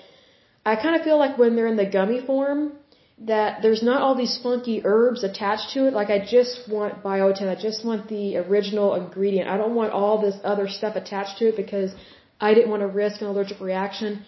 [0.65, 2.73] I kind of feel like when they're in the gummy form,
[3.17, 5.93] that there's not all these funky herbs attached to it.
[5.93, 7.47] Like I just want biotin.
[7.47, 9.49] I just want the original ingredient.
[9.49, 11.91] I don't want all this other stuff attached to it because
[12.39, 14.25] I didn't want to risk an allergic reaction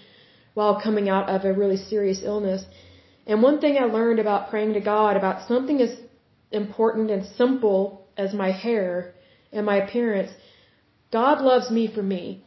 [0.54, 2.66] while coming out of a really serious illness.
[3.26, 5.96] And one thing I learned about praying to God about something as
[6.52, 9.14] important and simple as my hair
[9.52, 10.32] and my appearance,
[11.12, 12.44] God loves me for me.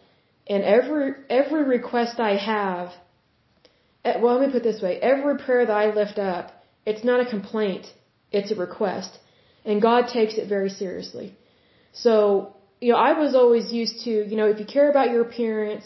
[0.46, 2.92] And every every request I have
[4.04, 4.98] Eh, well, let me put this way.
[5.00, 6.52] Every prayer that I lift up,
[6.86, 7.86] it's not a complaint,
[8.32, 9.18] it's a request.
[9.64, 11.36] And God takes it very seriously.
[11.92, 15.22] So, you know, I was always used to, you know, if you care about your
[15.22, 15.84] appearance,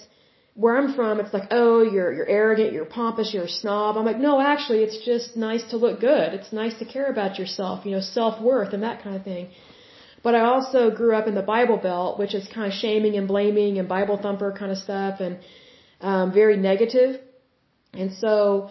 [0.54, 3.96] where I'm from, it's like, oh, you're, you're arrogant, you're pompous, you're a snob.
[3.96, 6.28] I'm like, no, actually, it's just nice to look good.
[6.38, 9.48] It's nice to care about yourself, you know, self-worth and that kind of thing.
[10.22, 13.26] But I also grew up in the Bible Belt, which is kind of shaming and
[13.26, 15.38] blaming and Bible thumper kind of stuff and
[16.00, 17.20] um, very negative.
[17.92, 18.70] And so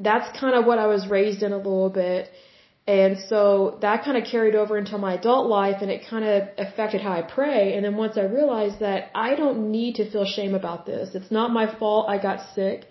[0.00, 2.28] that's kind of what I was raised in a little bit.
[2.88, 6.48] And so that kind of carried over into my adult life and it kind of
[6.66, 7.74] affected how I pray.
[7.74, 11.14] And then once I realized that I don't need to feel shame about this.
[11.14, 12.86] It's not my fault I got sick.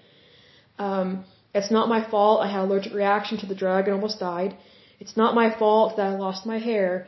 [0.78, 4.56] Um, it's not my fault I had allergic reaction to the drug and almost died.
[5.00, 7.08] It's not my fault that I lost my hair.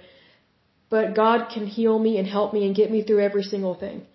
[0.90, 4.08] But God can heal me and help me and get me through every single thing.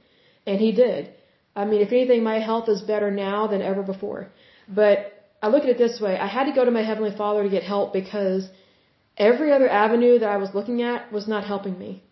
[0.49, 1.13] And He did.
[1.55, 4.31] I mean, if anything, my health is better now than ever before.
[4.69, 4.97] But
[5.41, 6.19] I look at it this way.
[6.19, 8.49] I had to go to my Heavenly Father to get help because
[9.17, 12.03] every other avenue that I was looking at was not helping me.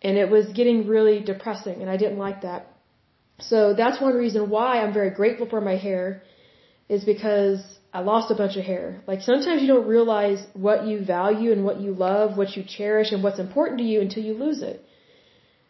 [0.00, 2.66] And it was getting really depressing and I didn't like that.
[3.38, 6.22] So that's one reason why I'm very grateful for my hair
[6.88, 7.60] is because
[7.92, 9.02] I lost a bunch of hair.
[9.06, 13.12] Like sometimes you don't realize what you value and what you love, what you cherish
[13.12, 14.84] and what's important to you until you lose it.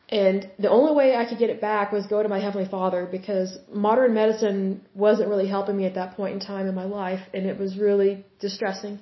[0.08, 3.08] And the only way I could get it back was go to my Heavenly Father
[3.10, 7.22] because modern medicine wasn't really helping me at that point in time in my life
[7.32, 8.98] and it was really distressing.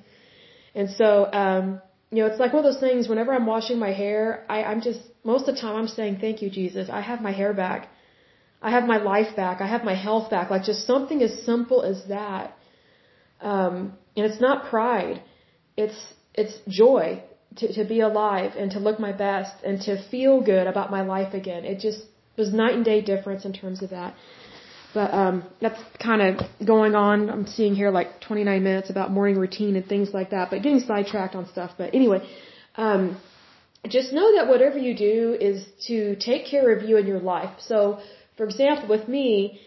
[0.74, 1.80] And so, um,
[2.10, 4.80] you know, it's like one of those things whenever I'm washing my hair, I, I'm
[4.80, 6.88] just, most of the time I'm saying, thank you, Jesus.
[6.90, 7.88] I have my hair back.
[8.62, 9.60] I have my life back.
[9.60, 10.50] I have my health back.
[10.50, 12.56] Like just something as simple as that.
[13.40, 15.22] Um, and it's not pride.
[15.76, 15.98] It's,
[16.34, 17.22] it's joy
[17.56, 21.02] to, to be alive and to look my best and to feel good about my
[21.02, 21.64] life again.
[21.64, 22.00] It just
[22.36, 24.14] was night and day difference in terms of that.
[24.92, 27.30] But um, that's kind of going on.
[27.30, 30.80] I'm seeing here like 29 minutes about morning routine and things like that, but getting
[30.80, 31.72] sidetracked on stuff.
[31.78, 32.28] But anyway,
[32.76, 33.16] um,
[33.88, 37.54] just know that whatever you do is to take care of you and your life.
[37.60, 38.00] So,
[38.36, 39.60] for example, with me,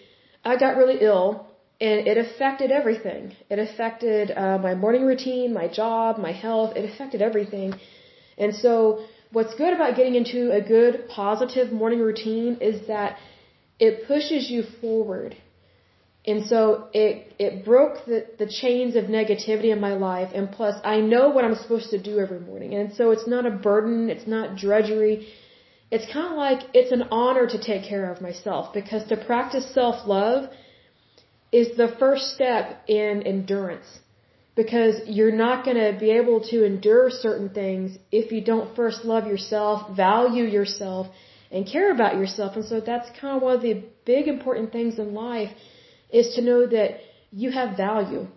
[0.44, 1.48] I got really ill
[1.80, 3.36] and it affected everything.
[3.50, 6.76] It affected uh, my morning routine, my job, my health.
[6.76, 7.74] It affected everything.
[8.38, 13.18] And so, what's good about getting into a good, positive morning routine is that
[13.88, 15.36] it pushes you forward.
[16.32, 16.60] And so
[17.04, 17.16] it
[17.46, 21.44] it broke the the chains of negativity in my life, and plus I know what
[21.48, 25.16] I'm supposed to do every morning, and so it's not a burden, it's not drudgery.
[25.96, 29.68] It's kind of like it's an honor to take care of myself because to practice
[29.80, 30.42] self love
[31.60, 32.66] is the first step
[33.02, 33.90] in endurance
[34.62, 39.04] because you're not going to be able to endure certain things if you don't first
[39.14, 41.08] love yourself, value yourself,
[41.54, 42.56] and care about yourself.
[42.56, 45.52] And so that's kind of one of the big important things in life
[46.12, 47.00] is to know that
[47.32, 48.28] you have value.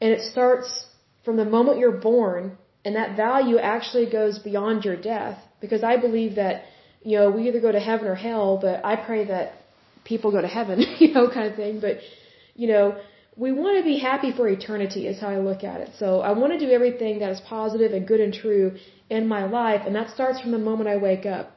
[0.00, 0.86] And it starts
[1.24, 5.96] from the moment you're born and that value actually goes beyond your death because I
[5.96, 6.64] believe that,
[7.02, 9.52] you know, we either go to heaven or hell, but I pray that
[10.04, 11.80] people go to heaven, you know, kind of thing.
[11.80, 11.98] But,
[12.54, 12.96] you know,
[13.36, 15.90] we want to be happy for eternity is how I look at it.
[15.98, 18.76] So I want to do everything that is positive and good and true
[19.08, 21.56] in my life, and that starts from the moment I wake up.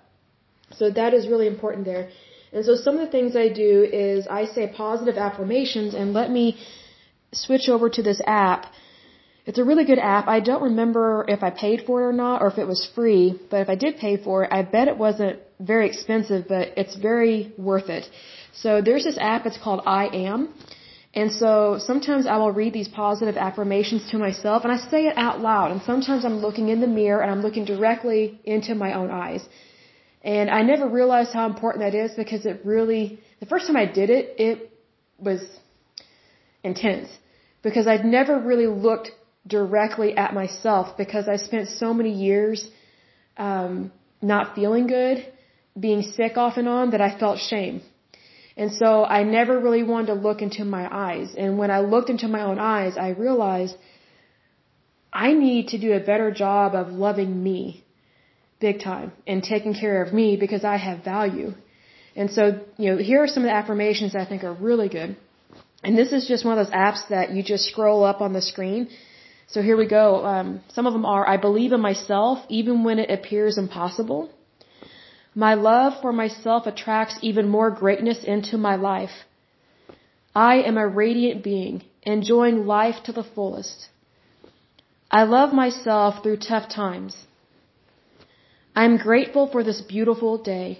[0.71, 2.09] So that is really important there.
[2.53, 6.31] And so some of the things I do is I say positive affirmations and let
[6.31, 6.57] me
[7.33, 8.67] switch over to this app.
[9.45, 10.27] It's a really good app.
[10.27, 13.39] I don't remember if I paid for it or not or if it was free,
[13.49, 16.95] but if I did pay for it, I bet it wasn't very expensive, but it's
[16.95, 18.09] very worth it.
[18.53, 20.49] So there's this app, it's called I Am.
[21.13, 25.17] And so sometimes I will read these positive affirmations to myself and I say it
[25.17, 25.71] out loud.
[25.71, 29.47] And sometimes I'm looking in the mirror and I'm looking directly into my own eyes.
[30.25, 33.85] And I never realized how important that is because it really, the first time I
[33.85, 34.71] did it, it
[35.19, 35.41] was
[36.63, 37.09] intense
[37.61, 39.11] because I'd never really looked
[39.45, 42.67] directly at myself because I spent so many years
[43.37, 45.31] um, not feeling good,
[45.79, 47.83] being sick off and on that I felt shame.
[48.57, 51.35] And so I never really wanted to look into my eyes.
[51.37, 53.75] And when I looked into my own eyes, I realized
[55.13, 57.84] I need to do a better job of loving me
[58.69, 61.49] big time and taking care of me because I have value.
[62.19, 62.43] And so,
[62.81, 65.11] you know, here are some of the affirmations I think are really good.
[65.85, 68.43] And this is just one of those apps that you just scroll up on the
[68.51, 68.81] screen.
[69.53, 70.05] So here we go.
[70.33, 70.47] Um,
[70.77, 74.21] some of them are, I believe in myself even when it appears impossible.
[75.47, 79.15] My love for myself attracts even more greatness into my life.
[80.33, 81.75] I am a radiant being,
[82.15, 83.77] enjoying life to the fullest.
[85.19, 87.13] I love myself through tough times.
[88.75, 90.79] I am grateful for this beautiful day.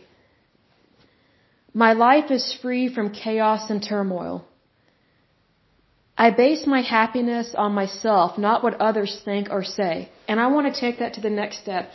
[1.73, 4.45] My life is free from chaos and turmoil.
[6.17, 10.09] I base my happiness on myself, not what others think or say.
[10.27, 11.89] And I want to take that to the next step.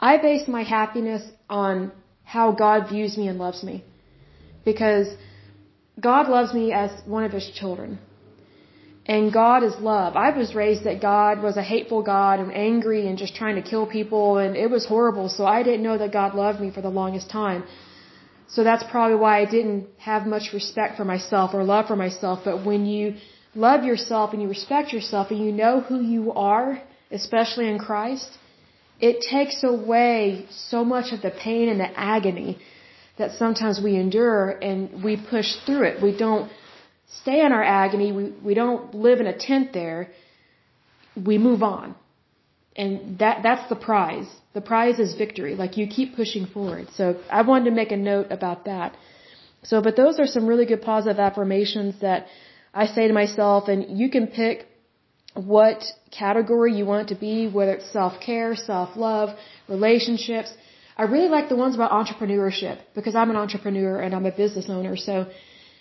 [0.00, 1.92] I base my happiness on
[2.24, 3.84] how God views me and loves me.
[4.64, 5.08] Because
[6.00, 7.98] God loves me as one of His children.
[9.08, 10.16] And God is love.
[10.16, 13.62] I was raised that God was a hateful God and angry and just trying to
[13.62, 15.30] kill people and it was horrible.
[15.30, 17.64] So I didn't know that God loved me for the longest time.
[18.48, 22.40] So that's probably why I didn't have much respect for myself or love for myself.
[22.44, 23.16] But when you
[23.54, 28.30] love yourself and you respect yourself and you know who you are, especially in Christ,
[29.00, 32.58] it takes away so much of the pain and the agony
[33.16, 36.02] that sometimes we endure and we push through it.
[36.02, 36.50] We don't
[37.22, 38.12] stay in our agony.
[38.12, 40.10] We, we don't live in a tent there.
[41.16, 41.94] We move on.
[42.76, 44.28] And that, that's the prize.
[44.54, 45.54] The prize is victory.
[45.54, 46.88] Like you keep pushing forward.
[46.94, 48.96] So I wanted to make a note about that.
[49.64, 52.26] So, but those are some really good positive affirmations that
[52.72, 54.66] I say to myself and you can pick
[55.34, 59.36] what category you want it to be, whether it's self-care, self-love,
[59.68, 60.52] relationships.
[60.96, 64.66] I really like the ones about entrepreneurship because I'm an entrepreneur and I'm a business
[64.68, 64.96] owner.
[64.96, 65.26] So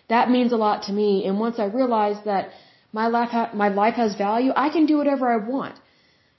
[0.10, 1.26] that means a lot to me.
[1.26, 2.50] And once I realize that
[2.94, 5.76] my life, ha- my life has value, I can do whatever I want.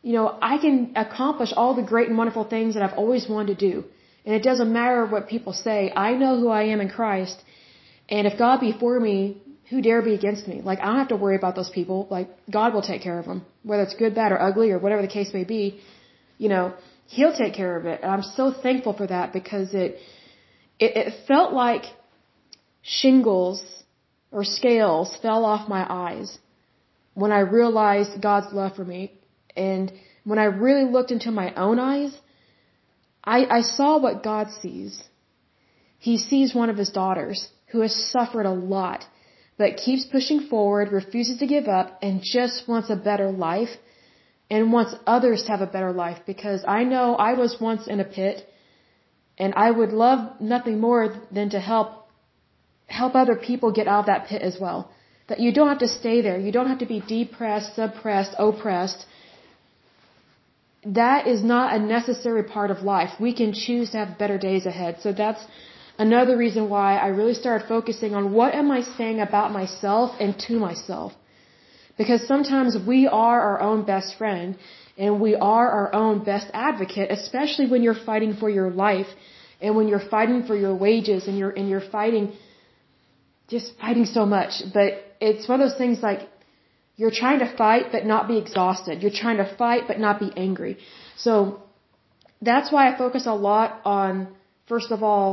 [0.02, 3.58] You know, I can accomplish all the great and wonderful things that I've always wanted
[3.58, 3.84] to do.
[4.24, 5.92] And it doesn't matter what people say.
[6.08, 7.36] I know who I am in Christ.
[8.08, 9.18] And if God be for me,
[9.70, 10.62] who dare be against me?
[10.62, 12.06] Like, I don't have to worry about those people.
[12.10, 13.44] Like, God will take care of them.
[13.64, 15.80] Whether it's good, bad, or ugly, or whatever the case may be,
[16.38, 16.74] you know,
[17.06, 18.00] He'll take care of it.
[18.02, 19.98] And I'm so thankful for that because it,
[20.78, 21.84] it, it felt like
[22.82, 23.62] shingles
[24.30, 26.38] or scales fell off my eyes
[27.14, 29.12] when I realized God's love for me.
[29.56, 29.92] And
[30.24, 32.16] when I really looked into my own eyes,
[33.24, 35.02] I, I saw what God sees.
[35.98, 39.04] He sees one of his daughters who has suffered a lot,
[39.56, 43.74] but keeps pushing forward, refuses to give up, and just wants a better life
[44.50, 48.00] and wants others to have a better life because I know I was once in
[48.00, 48.48] a pit
[49.36, 52.07] and I would love nothing more than to help
[52.88, 54.90] help other people get out of that pit as well.
[55.28, 56.38] That you don't have to stay there.
[56.38, 59.04] You don't have to be depressed, suppressed, oppressed.
[60.84, 63.10] That is not a necessary part of life.
[63.20, 64.96] We can choose to have better days ahead.
[65.02, 65.44] So that's
[65.98, 70.38] another reason why I really started focusing on what am I saying about myself and
[70.46, 71.12] to myself.
[71.98, 74.56] Because sometimes we are our own best friend
[74.96, 79.08] and we are our own best advocate, especially when you're fighting for your life
[79.60, 82.32] and when you're fighting for your wages and you're, and you're fighting
[83.48, 84.62] just fighting so much.
[84.72, 84.90] But
[85.20, 86.20] it's one of those things like
[86.96, 89.02] you're trying to fight but not be exhausted.
[89.02, 90.78] You're trying to fight but not be angry.
[91.16, 91.62] So
[92.42, 94.28] that's why I focus a lot on,
[94.68, 95.28] first of all,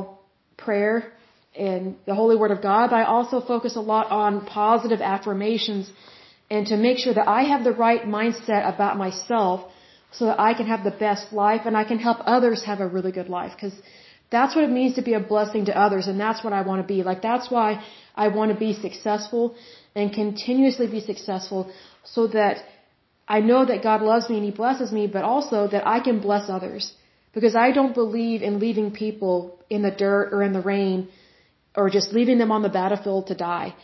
[0.57, 1.11] prayer
[1.55, 5.91] and the Holy Word of God, but I also focus a lot on positive affirmations
[6.49, 9.71] and to make sure that I have the right mindset about myself
[10.11, 12.87] so that I can have the best life and I can help others have a
[12.87, 13.73] really good life because
[14.29, 16.81] that's what it means to be a blessing to others and that's what I want
[16.81, 17.03] to be.
[17.03, 17.83] Like that's why
[18.15, 19.55] I want to be successful
[19.93, 21.71] and continuously be successful
[22.03, 22.63] so that
[23.27, 26.19] I know that God loves me and He blesses me, but also that I can
[26.19, 26.93] bless others.
[27.33, 31.09] Because I don't believe in leaving people in the dirt or in the rain
[31.75, 33.75] or just leaving them on the battlefield to die.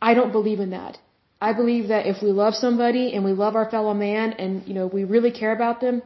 [0.00, 0.98] I don't believe in that.
[1.40, 4.74] I believe that if we love somebody and we love our fellow man and, you
[4.74, 6.02] know, we really care about them,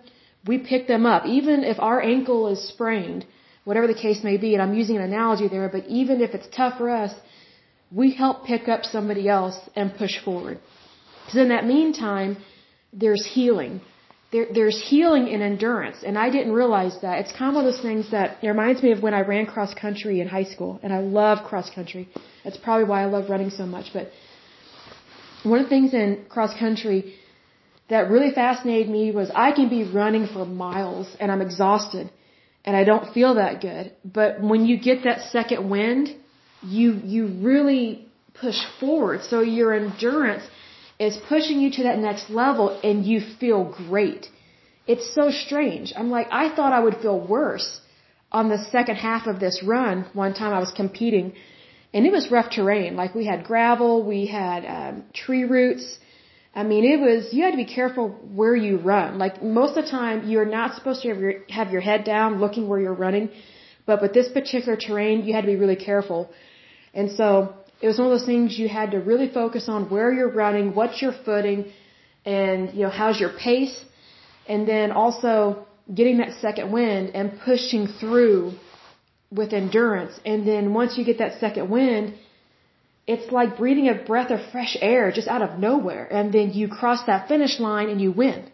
[0.47, 1.25] we pick them up.
[1.27, 3.25] Even if our ankle is sprained,
[3.65, 6.49] whatever the case may be, and I'm using an analogy there, but even if it's
[6.55, 7.15] tough for us,
[7.95, 10.59] we help pick up somebody else and push forward.
[11.25, 12.37] Because in that meantime,
[12.93, 13.81] there's healing.
[14.33, 17.19] There, there's healing in endurance, and I didn't realize that.
[17.21, 19.45] It's kind of one of those things that it reminds me of when I ran
[19.47, 22.09] cross country in high school, and I love cross country.
[22.45, 23.91] That's probably why I love running so much.
[23.93, 24.11] But
[25.43, 27.15] one of the things in cross country
[27.91, 32.11] that really fascinated me was I can be running for miles and I'm exhausted
[32.65, 33.93] and I don't feel that good.
[34.05, 36.17] But when you get that second wind,
[36.63, 39.23] you you really push forward.
[39.23, 40.45] So your endurance
[40.99, 44.29] is pushing you to that next level and you feel great.
[44.87, 45.93] It's so strange.
[45.97, 47.81] I'm like, I thought I would feel worse
[48.31, 50.07] on the second half of this run.
[50.13, 51.35] One time I was competing
[51.95, 52.97] and it was rough terrain.
[52.97, 55.99] Like we had gravel, we had um, tree roots.
[56.55, 58.09] I mean, it was, you had to be careful
[58.41, 59.19] where you run.
[59.19, 62.41] Like most of the time, you're not supposed to have your, have your head down
[62.41, 63.31] looking where you're running.
[63.87, 66.31] But with this particular terrain, you had to be really careful.
[66.95, 70.13] And so it was one of those things you had to really focus on where
[70.13, 71.73] you're running, what's your footing,
[72.25, 73.77] and, you know, how's your pace.
[74.49, 78.53] And then also getting that second wind and pushing through
[79.31, 80.19] with endurance.
[80.25, 82.15] And then once you get that second wind,
[83.07, 86.07] it's like breathing a breath of fresh air just out of nowhere.
[86.19, 88.49] And then you cross that finish line and you win.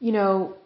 [0.00, 0.56] You know,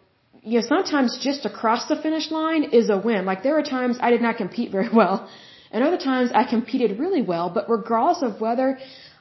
[0.41, 3.25] you know, sometimes just to cross the finish line is a win.
[3.25, 5.29] Like there are times I did not compete very well.
[5.71, 8.79] And other times I competed really well, but regardless of whether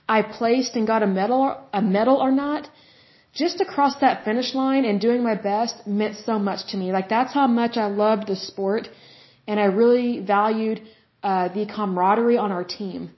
[0.09, 1.43] I placed and got a medal,
[1.73, 2.69] a medal or not,
[3.35, 6.93] just to cross that finish line and doing my best meant so much to me.
[6.93, 8.89] Like that's how much I loved the sport
[9.47, 10.81] and I really valued
[11.23, 13.11] uh, the camaraderie on our team.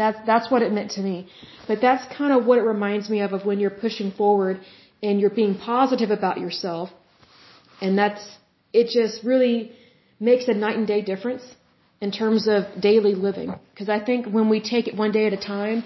[0.00, 1.28] That's that's what it meant to me.
[1.68, 4.60] But that's kind of what it reminds me of of when you're pushing forward
[5.02, 6.90] and you're being positive about yourself.
[7.80, 8.24] And that's
[8.72, 9.72] it just really
[10.18, 11.44] makes a night and day difference
[12.00, 13.54] in terms of daily living.
[13.72, 15.84] Because I think when we take it one day at a time,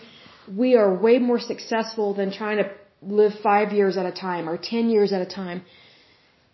[0.62, 2.70] we are way more successful than trying to
[3.02, 5.62] live five years at a time or ten years at a time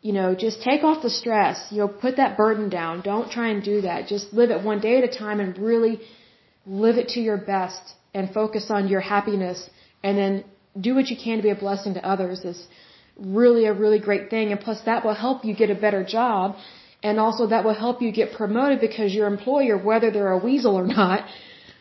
[0.07, 1.59] you know, just take off the stress.
[1.73, 3.01] You know, put that burden down.
[3.13, 4.07] Don't try and do that.
[4.07, 5.95] Just live it one day at a time and really
[6.65, 7.83] live it to your best
[8.15, 9.59] and focus on your happiness
[10.05, 10.45] and then
[10.81, 12.61] do what you can to be a blessing to others is
[13.17, 14.53] really a really great thing.
[14.53, 16.57] And plus that will help you get a better job
[17.03, 20.77] and also that will help you get promoted because your employer, whether they're a weasel
[20.77, 21.25] or not,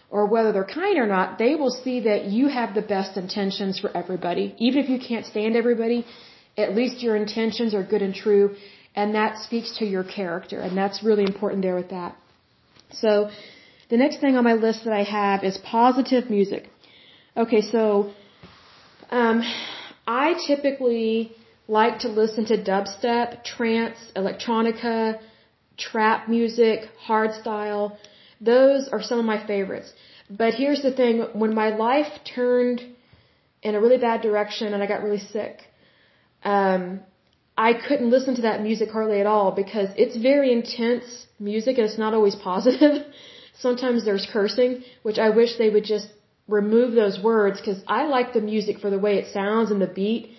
[0.10, 3.80] or whether they're kind or not, they will see that you have the best intentions
[3.80, 4.56] for everybody.
[4.58, 6.06] Even if you can't stand everybody,
[6.58, 8.56] at least your intentions are good and true,
[8.96, 12.16] and that speaks to your character, and that's really important there with that.
[12.92, 13.30] So,
[13.90, 16.70] the next thing on my list that I have is positive music.
[17.38, 18.12] Okay, so
[19.12, 19.44] um,
[20.08, 21.36] I typically
[21.68, 25.20] like to listen to dubstep, trance, electronica,
[25.78, 27.98] trap music, hardstyle.
[28.40, 29.92] Those are some of my favorites.
[30.30, 32.82] But here's the thing, when my life turned
[33.62, 35.62] in a really bad direction and I got really sick,
[36.44, 37.02] um,
[37.58, 41.86] I couldn't listen to that music hardly at all because it's very intense music and
[41.88, 43.06] it's not always positive.
[43.60, 46.08] Sometimes there's cursing, which I wish they would just
[46.48, 49.88] remove those words because I like the music for the way it sounds and the
[49.88, 50.32] beat,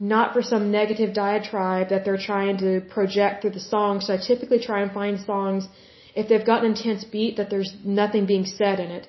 [0.00, 4.00] not for some negative diatribe that they're trying to project through the song.
[4.00, 5.66] So I typically try and find songs
[6.14, 9.08] if they've got an intense beat that there's nothing being said in it.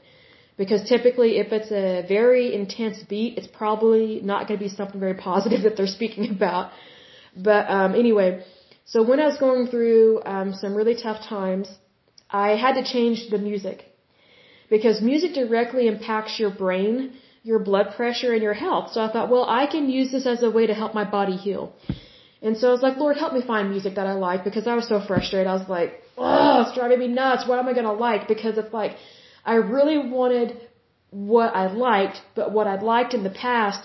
[0.57, 4.99] Because typically, if it's a very intense beat, it's probably not going to be something
[4.99, 6.71] very positive that they're speaking about.
[7.35, 8.43] But um, anyway,
[8.85, 11.69] so when I was going through um, some really tough times,
[12.29, 13.85] I had to change the music
[14.69, 17.13] because music directly impacts your brain,
[17.49, 18.85] your blood pressure, and your health.
[18.93, 21.37] So I thought, well, I can use this as a way to help my body
[21.45, 21.63] heal.
[22.47, 24.75] And so I was like, Lord, help me find music that I like because I
[24.79, 25.47] was so frustrated.
[25.53, 27.47] I was like, oh, it's driving me nuts.
[27.49, 28.23] What am I going to like?
[28.33, 28.93] Because it's like,
[29.53, 30.49] I really wanted
[31.31, 33.81] what I liked, but what I'd liked in the past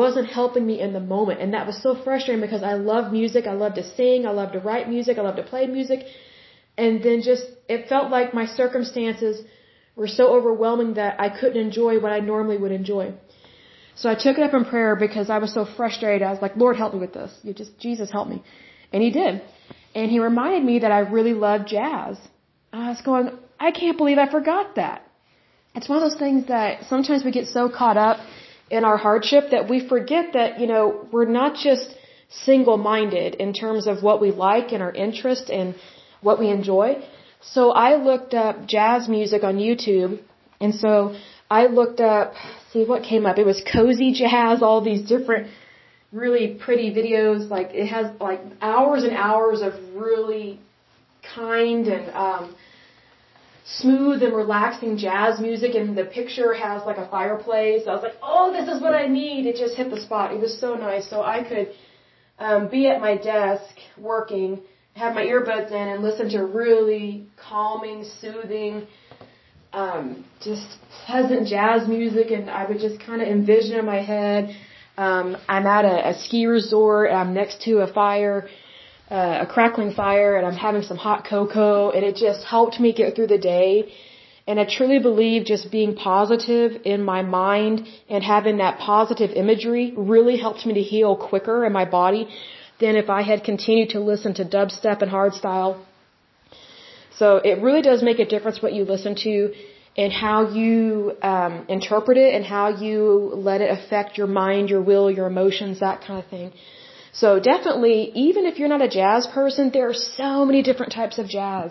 [0.00, 1.40] wasn't helping me in the moment.
[1.42, 3.46] And that was so frustrating because I love music.
[3.54, 4.20] I love to sing.
[4.30, 5.18] I love to write music.
[5.18, 6.06] I love to play music.
[6.84, 9.36] And then just, it felt like my circumstances
[9.96, 13.14] were so overwhelming that I couldn't enjoy what I normally would enjoy.
[13.96, 16.22] So I took it up in prayer because I was so frustrated.
[16.26, 17.32] I was like, Lord, help me with this.
[17.42, 18.42] You just, Jesus, help me.
[18.92, 19.42] And He did.
[19.94, 22.18] And He reminded me that I really love jazz.
[22.72, 23.30] I was going,
[23.60, 25.06] I can't believe I forgot that.
[25.76, 28.18] It's one of those things that sometimes we get so caught up
[28.70, 31.94] in our hardship that we forget that, you know, we're not just
[32.30, 35.76] single-minded in terms of what we like and our interest and
[36.20, 37.00] what we enjoy.
[37.52, 40.20] So I looked up jazz music on YouTube
[40.60, 41.14] and so
[41.50, 42.34] I looked up,
[42.72, 43.38] see what came up.
[43.38, 45.48] It was cozy jazz, all these different
[46.10, 47.50] really pretty videos.
[47.50, 50.60] Like it has like hours and hours of really
[51.34, 52.54] kind and um
[53.64, 57.82] smooth and relaxing jazz music and the picture has like a fireplace.
[57.86, 59.46] I was like, oh, this is what I need.
[59.46, 60.32] It just hit the spot.
[60.32, 61.08] It was so nice.
[61.08, 61.68] So I could
[62.38, 64.60] um, be at my desk working,
[64.94, 68.86] have my earbuds in and listen to really calming, soothing,
[69.72, 70.66] um, just
[71.04, 74.54] pleasant jazz music and I would just kind of envision in my head,
[74.96, 78.48] um, I'm at a, a ski resort, and I'm next to a fire,
[79.10, 82.92] uh, a crackling fire and I'm having some hot cocoa and it just helped me
[82.92, 83.92] get through the day.
[84.46, 89.92] And I truly believe just being positive in my mind and having that positive imagery
[89.96, 92.28] really helped me to heal quicker in my body
[92.80, 95.72] than if I had continued to listen to dubstep and hardstyle.
[97.18, 99.54] So it really does make a difference what you listen to
[99.96, 104.82] and how you um, interpret it and how you let it affect your mind, your
[104.82, 106.52] will, your emotions, that kind of thing.
[107.12, 111.18] So definitely, even if you're not a jazz person, there are so many different types
[111.18, 111.70] of jazz.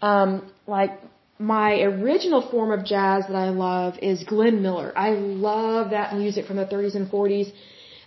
[0.00, 0.92] Um, like
[1.38, 4.92] my original form of jazz that I love is Glenn Miller.
[4.96, 7.52] I love that music from the 30s and 40s.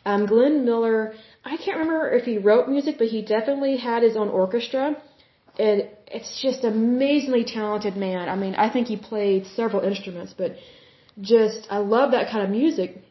[0.09, 4.15] Um, Glenn Miller, I can't remember if he wrote music, but he definitely had his
[4.15, 4.85] own orchestra.
[5.59, 5.77] And
[6.17, 8.29] it's just amazingly talented man.
[8.29, 10.55] I mean, I think he played several instruments, but
[11.19, 13.01] just, I love that kind of music.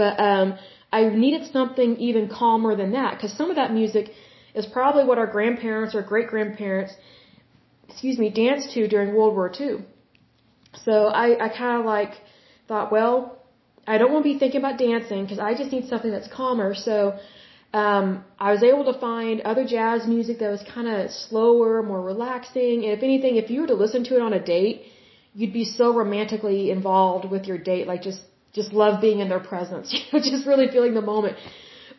[0.00, 0.58] But, um,
[0.90, 4.10] I needed something even calmer than that because some of that music
[4.54, 6.94] is probably what our grandparents or great grandparents,
[7.88, 9.84] excuse me, danced to during World War II.
[10.86, 12.12] So I, I kind of like
[12.66, 13.37] thought, well,
[13.94, 16.74] I don't want to be thinking about dancing because I just need something that's calmer.
[16.74, 17.18] So
[17.72, 22.00] um, I was able to find other jazz music that was kind of slower, more
[22.00, 22.84] relaxing.
[22.84, 24.82] And if anything, if you were to listen to it on a date,
[25.34, 28.22] you'd be so romantically involved with your date, like just
[28.54, 31.36] just love being in their presence, you know, just really feeling the moment.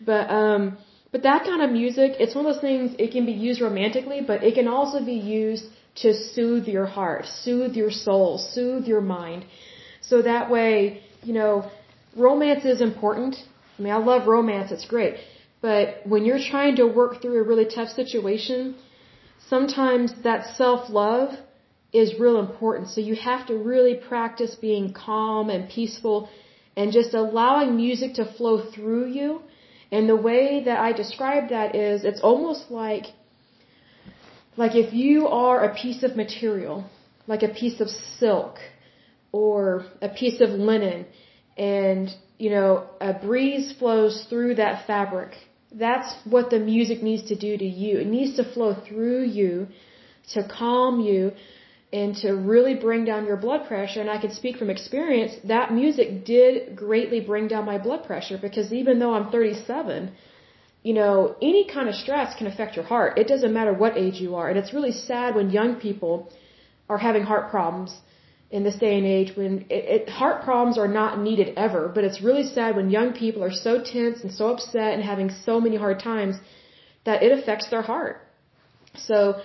[0.05, 0.77] But um
[1.11, 4.21] but that kind of music, it's one of those things it can be used romantically,
[4.21, 5.65] but it can also be used
[6.03, 9.45] to soothe your heart, soothe your soul, soothe your mind.
[10.01, 11.69] So that way, you know,
[12.15, 13.35] romance is important.
[13.77, 15.15] I mean, I love romance, it's great.
[15.61, 18.75] But when you're trying to work through a really tough situation,
[19.47, 21.37] sometimes that self-love
[21.91, 22.89] is real important.
[22.89, 26.29] So you have to really practice being calm and peaceful
[26.77, 29.41] and just allowing music to flow through you.
[29.91, 33.05] And the way that I describe that is it's almost like
[34.55, 36.85] like if you are a piece of material,
[37.27, 38.57] like a piece of silk
[39.31, 41.05] or a piece of linen
[41.59, 45.31] and you know a breeze flows through that fabric.
[45.71, 47.99] That's what the music needs to do to you.
[47.99, 49.67] It needs to flow through you
[50.33, 51.31] to calm you
[51.91, 54.01] and to really bring down your blood pressure.
[54.01, 58.37] And I can speak from experience, that music did greatly bring down my blood pressure
[58.41, 60.11] because even though I'm 37,
[60.83, 63.17] you know, any kind of stress can affect your heart.
[63.17, 64.49] It doesn't matter what age you are.
[64.49, 66.31] And it's really sad when young people
[66.87, 67.91] are having heart problems
[68.51, 72.03] in this day and age when it, it, heart problems are not needed ever, but
[72.03, 75.61] it's really sad when young people are so tense and so upset and having so
[75.61, 76.35] many hard times
[77.05, 78.17] that it affects their heart.
[78.95, 79.41] So,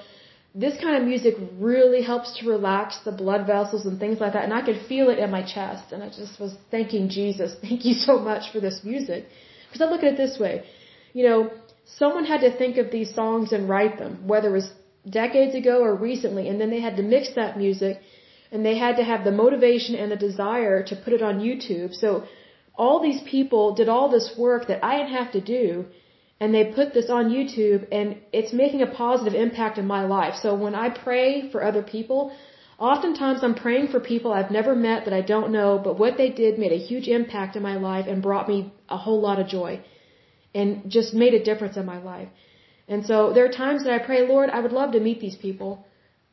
[0.56, 4.44] this kind of music really helps to relax the blood vessels and things like that.
[4.44, 5.90] And I could feel it in my chest.
[5.92, 7.56] And I just was thanking Jesus.
[7.68, 9.26] Thank you so much for this music.
[9.66, 10.64] Because I look at it this way.
[11.12, 11.50] You know,
[11.98, 14.70] someone had to think of these songs and write them, whether it was
[15.10, 16.48] decades ago or recently.
[16.48, 18.00] And then they had to mix that music
[18.54, 21.92] and they had to have the motivation and the desire to put it on YouTube.
[22.02, 22.10] So
[22.82, 25.86] all these people did all this work that I didn't have to do
[26.40, 30.34] and they put this on YouTube and it's making a positive impact in my life.
[30.44, 32.20] So when I pray for other people,
[32.78, 36.30] oftentimes I'm praying for people I've never met that I don't know, but what they
[36.42, 39.48] did made a huge impact in my life and brought me a whole lot of
[39.48, 39.80] joy
[40.54, 42.28] and just made a difference in my life.
[42.86, 45.36] And so there are times that I pray, Lord, I would love to meet these
[45.46, 45.84] people.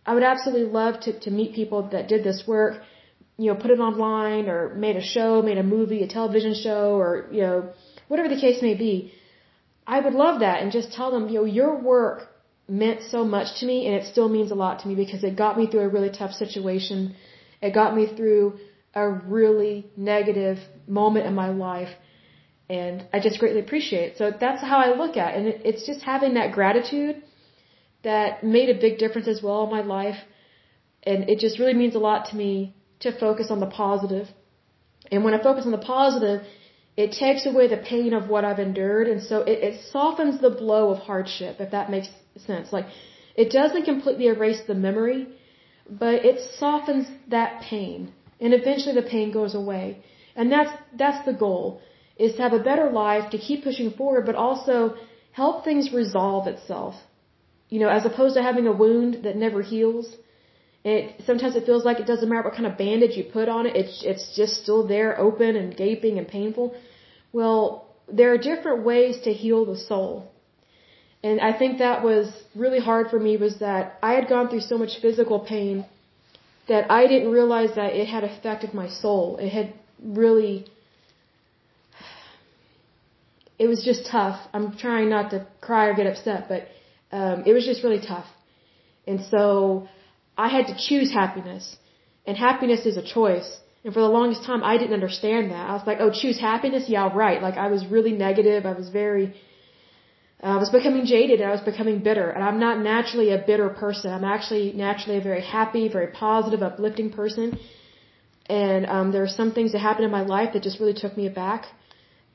[0.06, 2.82] I would absolutely love to, to meet people that did this work,
[3.38, 6.96] you know, put it online or made a show, made a movie, a television show,
[6.96, 7.70] or, you know,
[8.08, 9.14] whatever the case may be.
[9.86, 12.30] I would love that and just tell them, you know, your work
[12.68, 15.36] meant so much to me and it still means a lot to me because it
[15.36, 17.16] got me through a really tough situation.
[17.62, 18.60] It got me through
[18.94, 21.90] a really negative moment in my life
[22.70, 24.18] and I just greatly appreciate it.
[24.18, 25.38] So that's how I look at it.
[25.38, 27.22] And it's just having that gratitude
[28.04, 30.20] that made a big difference as well in my life.
[31.04, 34.28] And it just really means a lot to me to focus on the positive.
[35.12, 36.42] And when I focus on the positive,
[36.98, 39.08] it takes away the pain of what I've endured.
[39.08, 42.72] And so it, it softens the blow of hardship, if that makes sense.
[42.72, 42.88] Like,
[43.36, 45.28] it doesn't completely erase the memory,
[45.90, 48.12] but it softens that pain.
[48.40, 50.04] And eventually the pain goes away.
[50.36, 51.82] And that's, that's the goal,
[52.18, 54.96] is to have a better life, to keep pushing forward, but also
[55.32, 56.96] help things resolve itself.
[57.72, 60.08] You know, as opposed to having a wound that never heals.
[60.84, 63.68] It sometimes it feels like it doesn't matter what kind of bandage you put on
[63.68, 63.76] it.
[63.82, 66.76] It's it's just still there, open and gaping and painful.
[67.40, 67.64] Well,
[68.20, 70.14] there are different ways to heal the soul.
[71.24, 74.66] And I think that was really hard for me was that I had gone through
[74.72, 75.86] so much physical pain
[76.68, 79.38] that I didn't realize that it had affected my soul.
[79.38, 80.66] It had really
[83.60, 84.40] it was just tough.
[84.54, 86.68] I'm trying not to cry or get upset, but
[87.12, 88.28] um, it was just really tough.
[89.08, 89.88] And so
[90.38, 91.78] I had to choose happiness.
[92.26, 93.50] And happiness is a choice.
[93.84, 95.70] And for the longest time, I didn't understand that.
[95.70, 96.84] I was like, oh, choose happiness?
[96.88, 97.42] Yeah, right.
[97.42, 98.66] Like, I was really negative.
[98.66, 99.34] I was very,
[100.42, 101.42] I was becoming jaded.
[101.42, 102.30] I was becoming bitter.
[102.30, 104.14] And I'm not naturally a bitter person.
[104.14, 107.58] I'm actually naturally a very happy, very positive, uplifting person.
[108.48, 111.18] And um, there are some things that happened in my life that just really took
[111.18, 111.66] me aback.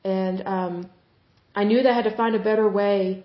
[0.05, 0.91] And um,
[1.55, 3.25] I knew that I had to find a better way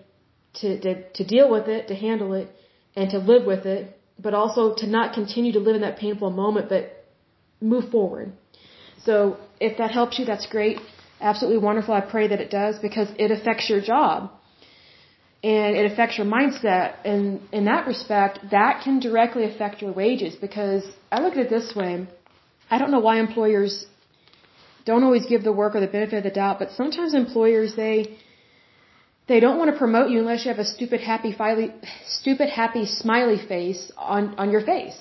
[0.56, 2.50] to, to, to deal with it, to handle it,
[2.96, 6.30] and to live with it, but also to not continue to live in that painful
[6.30, 7.06] moment, but
[7.62, 8.34] move forward.
[9.04, 10.78] So if that helps you, that's great.
[11.20, 11.94] Absolutely wonderful.
[11.94, 14.32] I pray that it does because it affects your job
[15.44, 16.96] and it affects your mindset.
[17.06, 21.50] And in that respect, that can directly affect your wages because I look at it
[21.50, 22.08] this way.
[22.70, 23.86] I don't know why employers
[24.86, 28.18] don't always give the worker the benefit of the doubt, but sometimes employers, they,
[29.28, 31.74] they don't want to promote you unless you have a stupid happy fily,
[32.06, 35.00] stupid happy smiley face on on your face.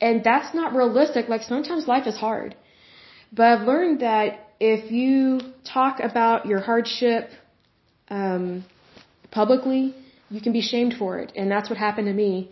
[0.00, 1.28] And that's not realistic.
[1.28, 2.56] Like sometimes life is hard.
[3.32, 7.30] But I've learned that if you talk about your hardship
[8.08, 8.64] um
[9.30, 9.94] publicly,
[10.30, 11.32] you can be shamed for it.
[11.36, 12.50] And that's what happened to me.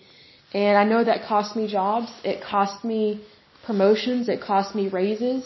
[0.55, 3.21] And I know that cost me jobs, it cost me
[3.67, 5.43] promotions, it cost me raises.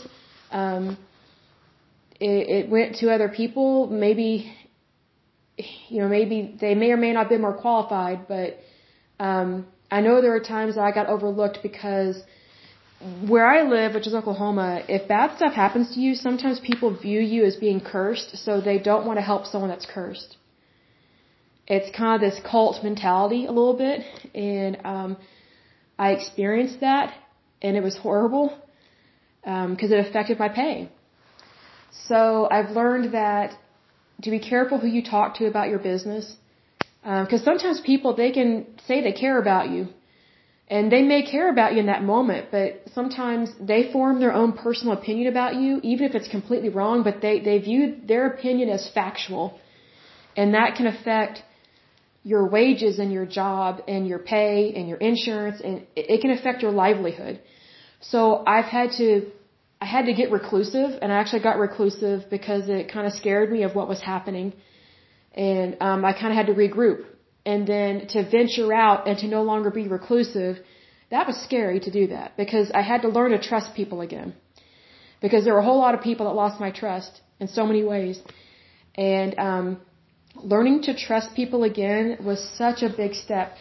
[0.50, 0.98] Um
[2.20, 4.54] it, it went to other people, maybe
[5.88, 8.58] you know, maybe they may or may not been more qualified, but
[9.18, 12.22] um, I know there are times that I got overlooked because
[13.28, 17.20] where I live, which is Oklahoma, if bad stuff happens to you, sometimes people view
[17.20, 20.36] you as being cursed, so they don't want to help someone that's cursed.
[21.66, 24.02] It's kind of this cult mentality a little bit,
[24.34, 25.16] and um,
[25.98, 27.14] I experienced that,
[27.60, 28.56] and it was horrible
[29.42, 30.88] because um, it affected my pay.
[32.08, 33.56] So I've learned that
[34.22, 36.36] to be careful who you talk to about your business.
[37.02, 39.88] Because um, sometimes people, they can say they care about you.
[40.68, 44.52] And they may care about you in that moment, but sometimes they form their own
[44.52, 48.70] personal opinion about you, even if it's completely wrong, but they, they view their opinion
[48.70, 49.58] as factual.
[50.34, 51.42] And that can affect
[52.24, 56.62] your wages and your job and your pay and your insurance and it can affect
[56.62, 57.40] your livelihood.
[58.00, 59.30] So I've had to
[59.82, 63.48] I had to get reclusive, and I actually got reclusive because it kind of scared
[63.54, 64.52] me of what was happening,
[65.48, 67.00] and um, I kind of had to regroup.
[67.44, 70.54] And then to venture out and to no longer be reclusive,
[71.10, 74.34] that was scary to do that because I had to learn to trust people again.
[75.24, 77.82] Because there were a whole lot of people that lost my trust in so many
[77.82, 78.16] ways,
[78.94, 79.66] and um,
[80.54, 83.56] learning to trust people again was such a big step.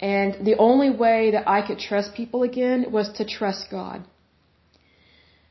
[0.00, 4.04] And the only way that I could trust people again was to trust God.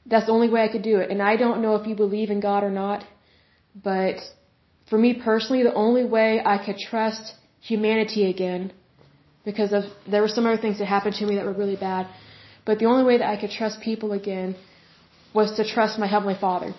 [0.05, 1.09] That's the only way I could do it.
[1.11, 3.05] And I don't know if you believe in God or not,
[3.75, 4.17] but
[4.89, 8.73] for me personally, the only way I could trust humanity again,
[9.45, 12.07] because of there were some other things that happened to me that were really bad,
[12.65, 14.55] but the only way that I could trust people again
[15.33, 16.73] was to trust my Heavenly Father.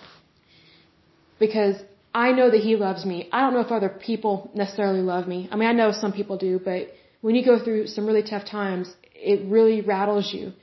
[1.39, 1.75] Because
[2.13, 3.27] I know that He loves me.
[3.31, 5.49] I don't know if other people necessarily love me.
[5.51, 8.45] I mean, I know some people do, but when you go through some really tough
[8.45, 10.53] times, it really rattles you.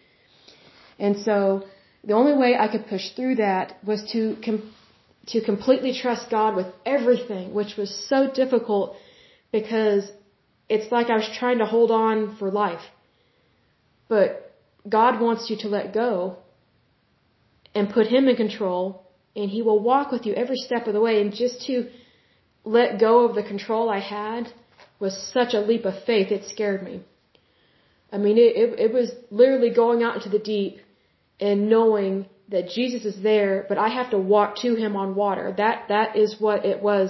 [0.98, 1.64] And so,
[2.04, 4.72] the only way I could push through that was to com-
[5.28, 8.96] to completely trust God with everything, which was so difficult
[9.52, 10.10] because
[10.68, 12.82] it's like I was trying to hold on for life.
[14.08, 14.52] But
[14.88, 16.38] God wants you to let go
[17.74, 21.00] and put Him in control, and He will walk with you every step of the
[21.00, 21.20] way.
[21.20, 21.88] And just to
[22.64, 24.52] let go of the control I had
[24.98, 27.02] was such a leap of faith, it scared me.
[28.12, 30.78] I mean, it, it, it was literally going out into the deep
[31.48, 32.12] and knowing
[32.54, 35.46] that Jesus is there, but I have to walk to him on water.
[35.64, 37.08] That, that is what it was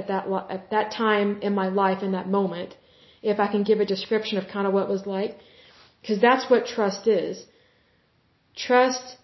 [0.00, 0.24] at that,
[0.56, 2.76] at that time in my life, in that moment.
[3.22, 5.32] If I can give a description of kind of what it was like.
[6.06, 7.44] Cause that's what trust is.
[8.56, 9.16] Trust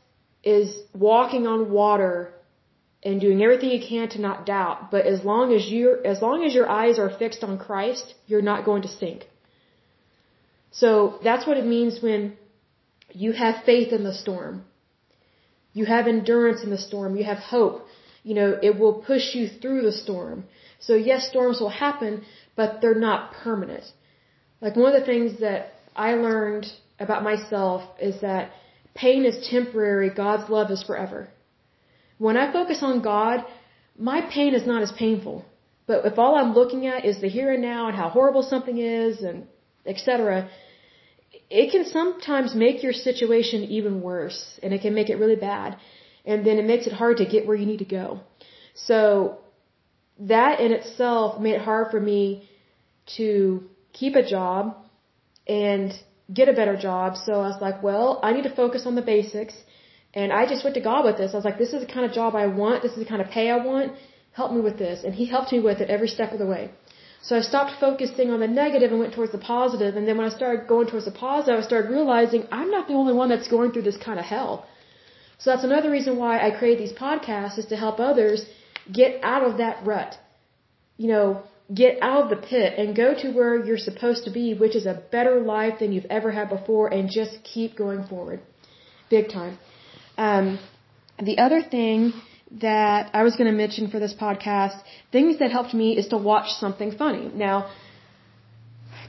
[0.45, 2.33] is walking on water
[3.03, 4.91] and doing everything you can to not doubt.
[4.93, 8.49] But as long as you as long as your eyes are fixed on Christ, you're
[8.53, 9.27] not going to sink.
[10.71, 12.37] So that's what it means when
[13.13, 14.65] you have faith in the storm.
[15.73, 17.17] You have endurance in the storm.
[17.17, 17.87] You have hope.
[18.23, 20.45] You know, it will push you through the storm.
[20.81, 22.25] So yes, storms will happen,
[22.57, 23.85] but they're not permanent.
[24.61, 26.67] Like one of the things that I learned
[26.99, 28.51] about myself is that
[28.95, 31.29] pain is temporary, God's love is forever.
[32.19, 33.45] When I focus on God,
[33.97, 35.45] my pain is not as painful.
[35.87, 38.79] But if all I'm looking at is the here and now and how horrible something
[38.79, 39.47] is and
[39.87, 40.51] etc.,
[41.51, 45.77] it can sometimes make your situation even worse and it can make it really bad.
[46.25, 48.21] And then it makes it hard to get where you need to go.
[48.75, 49.39] So
[50.21, 52.49] that in itself made it hard for me
[53.17, 54.77] to keep a job
[55.47, 55.93] and
[56.33, 57.17] get a better job.
[57.17, 59.55] So I was like, well, I need to focus on the basics
[60.15, 61.33] and I just went to God with this.
[61.33, 62.83] I was like, this is the kind of job I want.
[62.83, 63.93] This is the kind of pay I want.
[64.33, 65.05] Help me with this.
[65.05, 66.71] And He helped me with it every step of the way.
[67.21, 69.97] So I stopped focusing on the negative and went towards the positive.
[69.97, 72.95] And then when I started going towards the positive, I started realizing I'm not the
[72.95, 74.67] only one that's going through this kind of hell.
[75.39, 78.45] So that's another reason why I create these podcasts is to help others
[78.93, 80.17] get out of that rut.
[80.97, 81.43] You know,
[81.73, 84.87] get out of the pit and go to where you're supposed to be, which is
[84.87, 88.41] a better life than you've ever had before and just keep going forward.
[89.11, 89.59] Big time.
[90.17, 90.59] Um,
[91.23, 92.13] the other thing
[92.51, 94.81] that I was going to mention for this podcast,
[95.13, 97.31] things that helped me is to watch something funny.
[97.35, 97.71] Now,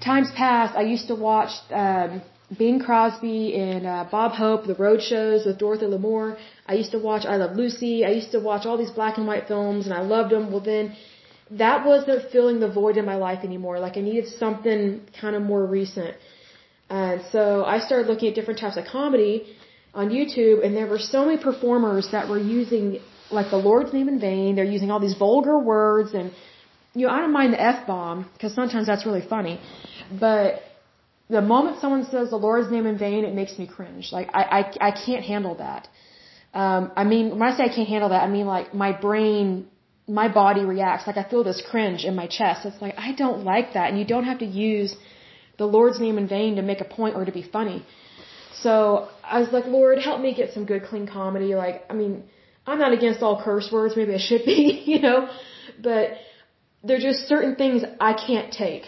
[0.04, 2.22] times past, I used to watch um,
[2.58, 6.38] Bing Crosby and uh, Bob Hope, the road shows with Dorothy Lamour.
[6.68, 8.04] I used to watch I Love Lucy.
[8.04, 10.52] I used to watch all these black and white films, and I loved them.
[10.52, 10.96] Well, then
[11.52, 13.80] that wasn't filling the void in my life anymore.
[13.80, 16.16] Like I needed something kind of more recent.
[16.90, 19.56] And so I started looking at different types of comedy
[19.94, 23.00] on YouTube, and there were so many performers that were using
[23.32, 24.56] like the Lord's name in vain.
[24.56, 26.32] They're using all these vulgar words, and
[26.94, 29.60] you know I don't mind the f bomb because sometimes that's really funny,
[30.20, 30.62] but
[31.30, 34.12] the moment someone says the Lord's name in vain, it makes me cringe.
[34.12, 35.88] Like I I, I can't handle that.
[36.54, 39.68] Um, I mean, when I say I can't handle that, I mean like my brain,
[40.08, 41.06] my body reacts.
[41.06, 42.66] Like I feel this cringe in my chest.
[42.66, 44.96] It's like I don't like that, and you don't have to use
[45.60, 47.86] the Lord's name in vain to make a point or to be funny.
[48.64, 51.54] So I was like, Lord, help me get some good, clean comedy.
[51.56, 52.24] Like, I mean,
[52.70, 53.95] I'm not against all curse words.
[53.95, 55.30] Maybe I should be, you know,
[55.82, 56.05] but
[56.84, 58.86] there're just certain things I can't take.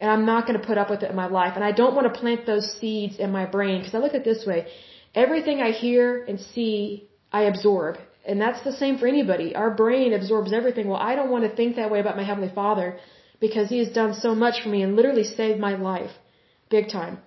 [0.00, 1.52] And I'm not going to put up with it in my life.
[1.56, 4.22] And I don't want to plant those seeds in my brain because I look at
[4.22, 4.66] it this way.
[5.14, 7.98] Everything I hear and see, I absorb.
[8.26, 9.54] And that's the same for anybody.
[9.54, 10.88] Our brain absorbs everything.
[10.88, 12.98] Well, I don't want to think that way about my Heavenly Father
[13.40, 16.12] because He has done so much for me and literally saved my life.
[16.70, 17.18] Big time.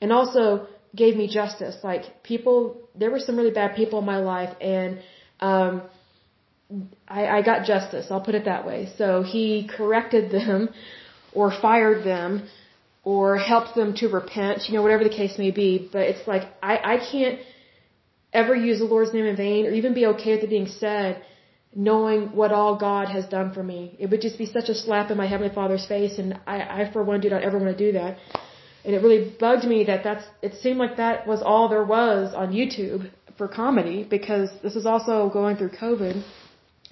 [0.00, 0.66] And also,
[0.96, 1.76] gave me justice.
[1.82, 5.00] Like people, there were some really bad people in my life, and
[5.40, 5.82] um,
[7.06, 8.06] I, I got justice.
[8.10, 8.92] I'll put it that way.
[8.98, 10.70] So he corrected them,
[11.32, 12.48] or fired them,
[13.04, 14.68] or helped them to repent.
[14.68, 15.88] You know, whatever the case may be.
[15.92, 17.40] But it's like I, I can't
[18.32, 21.22] ever use the Lord's name in vain, or even be okay with it being said
[21.78, 23.94] knowing what all God has done for me.
[23.98, 26.90] It would just be such a slap in my Heavenly Father's face, and I, I
[26.90, 28.16] for one, do not ever want to do that
[28.86, 32.32] and it really bugged me that that's it seemed like that was all there was
[32.34, 36.22] on YouTube for comedy because this is also going through COVID.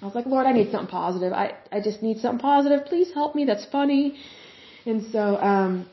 [0.01, 1.31] I was like, Lord, I need something positive.
[1.31, 2.85] I I just need something positive.
[2.85, 3.45] Please help me.
[3.45, 4.17] That's funny.
[4.85, 5.89] And so um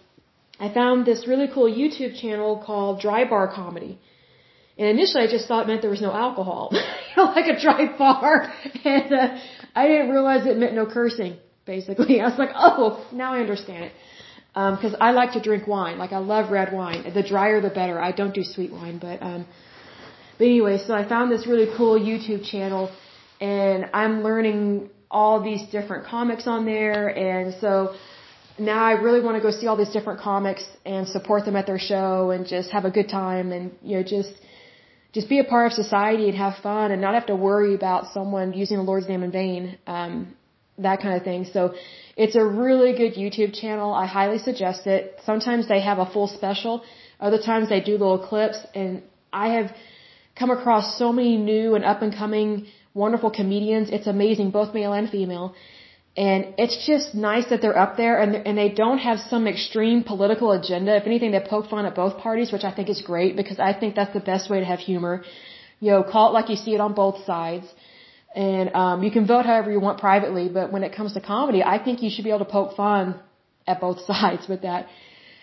[0.59, 3.93] I found this really cool YouTube channel called Dry Bar Comedy.
[4.77, 6.63] And initially I just thought it meant there was no alcohol.
[6.73, 8.53] you know, like a dry bar.
[8.85, 9.29] And uh,
[9.81, 12.21] I didn't realize it meant no cursing, basically.
[12.23, 13.93] I was like, oh, now I understand it
[14.55, 15.99] because um, I like to drink wine.
[15.99, 17.11] Like I love red wine.
[17.15, 17.99] The drier, the better.
[17.99, 19.47] I don't do sweet wine, but um,
[20.39, 22.91] but anyway, so I found this really cool YouTube channel,
[23.41, 27.95] and I'm learning all these different comics on there, and so
[28.59, 31.67] now I really want to go see all these different comics and support them at
[31.67, 34.33] their show and just have a good time and you know just
[35.13, 38.13] just be a part of society and have fun and not have to worry about
[38.13, 39.79] someone using the Lord's name in vain.
[39.87, 40.35] Um,
[40.79, 41.45] that kind of thing.
[41.53, 41.75] So
[42.17, 43.93] it's a really good YouTube channel.
[43.93, 45.19] I highly suggest it.
[45.25, 46.83] Sometimes they have a full special.
[47.21, 49.03] Other times they do little clips and
[49.33, 49.75] I have
[50.39, 53.91] come across so many new and up and coming wonderful comedians.
[53.91, 55.55] It's amazing, both male and female.
[56.17, 60.03] And it's just nice that they're up there and, and they don't have some extreme
[60.03, 60.97] political agenda.
[60.97, 63.73] If anything, they poke fun at both parties, which I think is great because I
[63.73, 65.25] think that's the best way to have humor.
[65.81, 67.67] You know, call it like you see it on both sides.
[68.35, 71.63] And, um, you can vote however you want privately, but when it comes to comedy,
[71.63, 73.21] I think you should be able to poke fun
[73.67, 74.89] at both sides with that.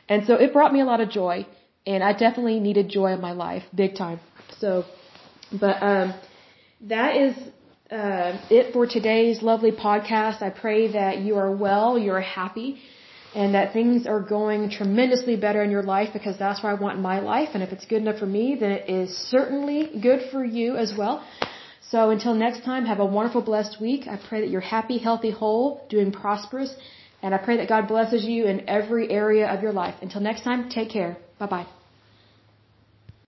[0.07, 1.45] And so it brought me a lot of joy.
[1.85, 4.19] And I definitely needed joy in my life, big time.
[4.57, 4.85] So,
[5.51, 6.13] but, um,
[6.81, 7.35] that is
[7.91, 10.41] uh, it for today's lovely podcast.
[10.41, 12.79] I pray that you are well, you're happy,
[13.35, 16.97] and that things are going tremendously better in your life because that's what I want
[16.97, 17.49] in my life.
[17.53, 20.93] And if it's good enough for me, then it is certainly good for you as
[20.97, 21.25] well.
[21.91, 24.07] So until next time, have a wonderful, blessed week.
[24.07, 26.71] I pray that you're happy, healthy, whole, doing prosperous,
[27.23, 29.95] and I pray that God blesses you in every area of your life.
[30.01, 31.17] Until next time, take care.
[31.39, 31.78] Bye bye.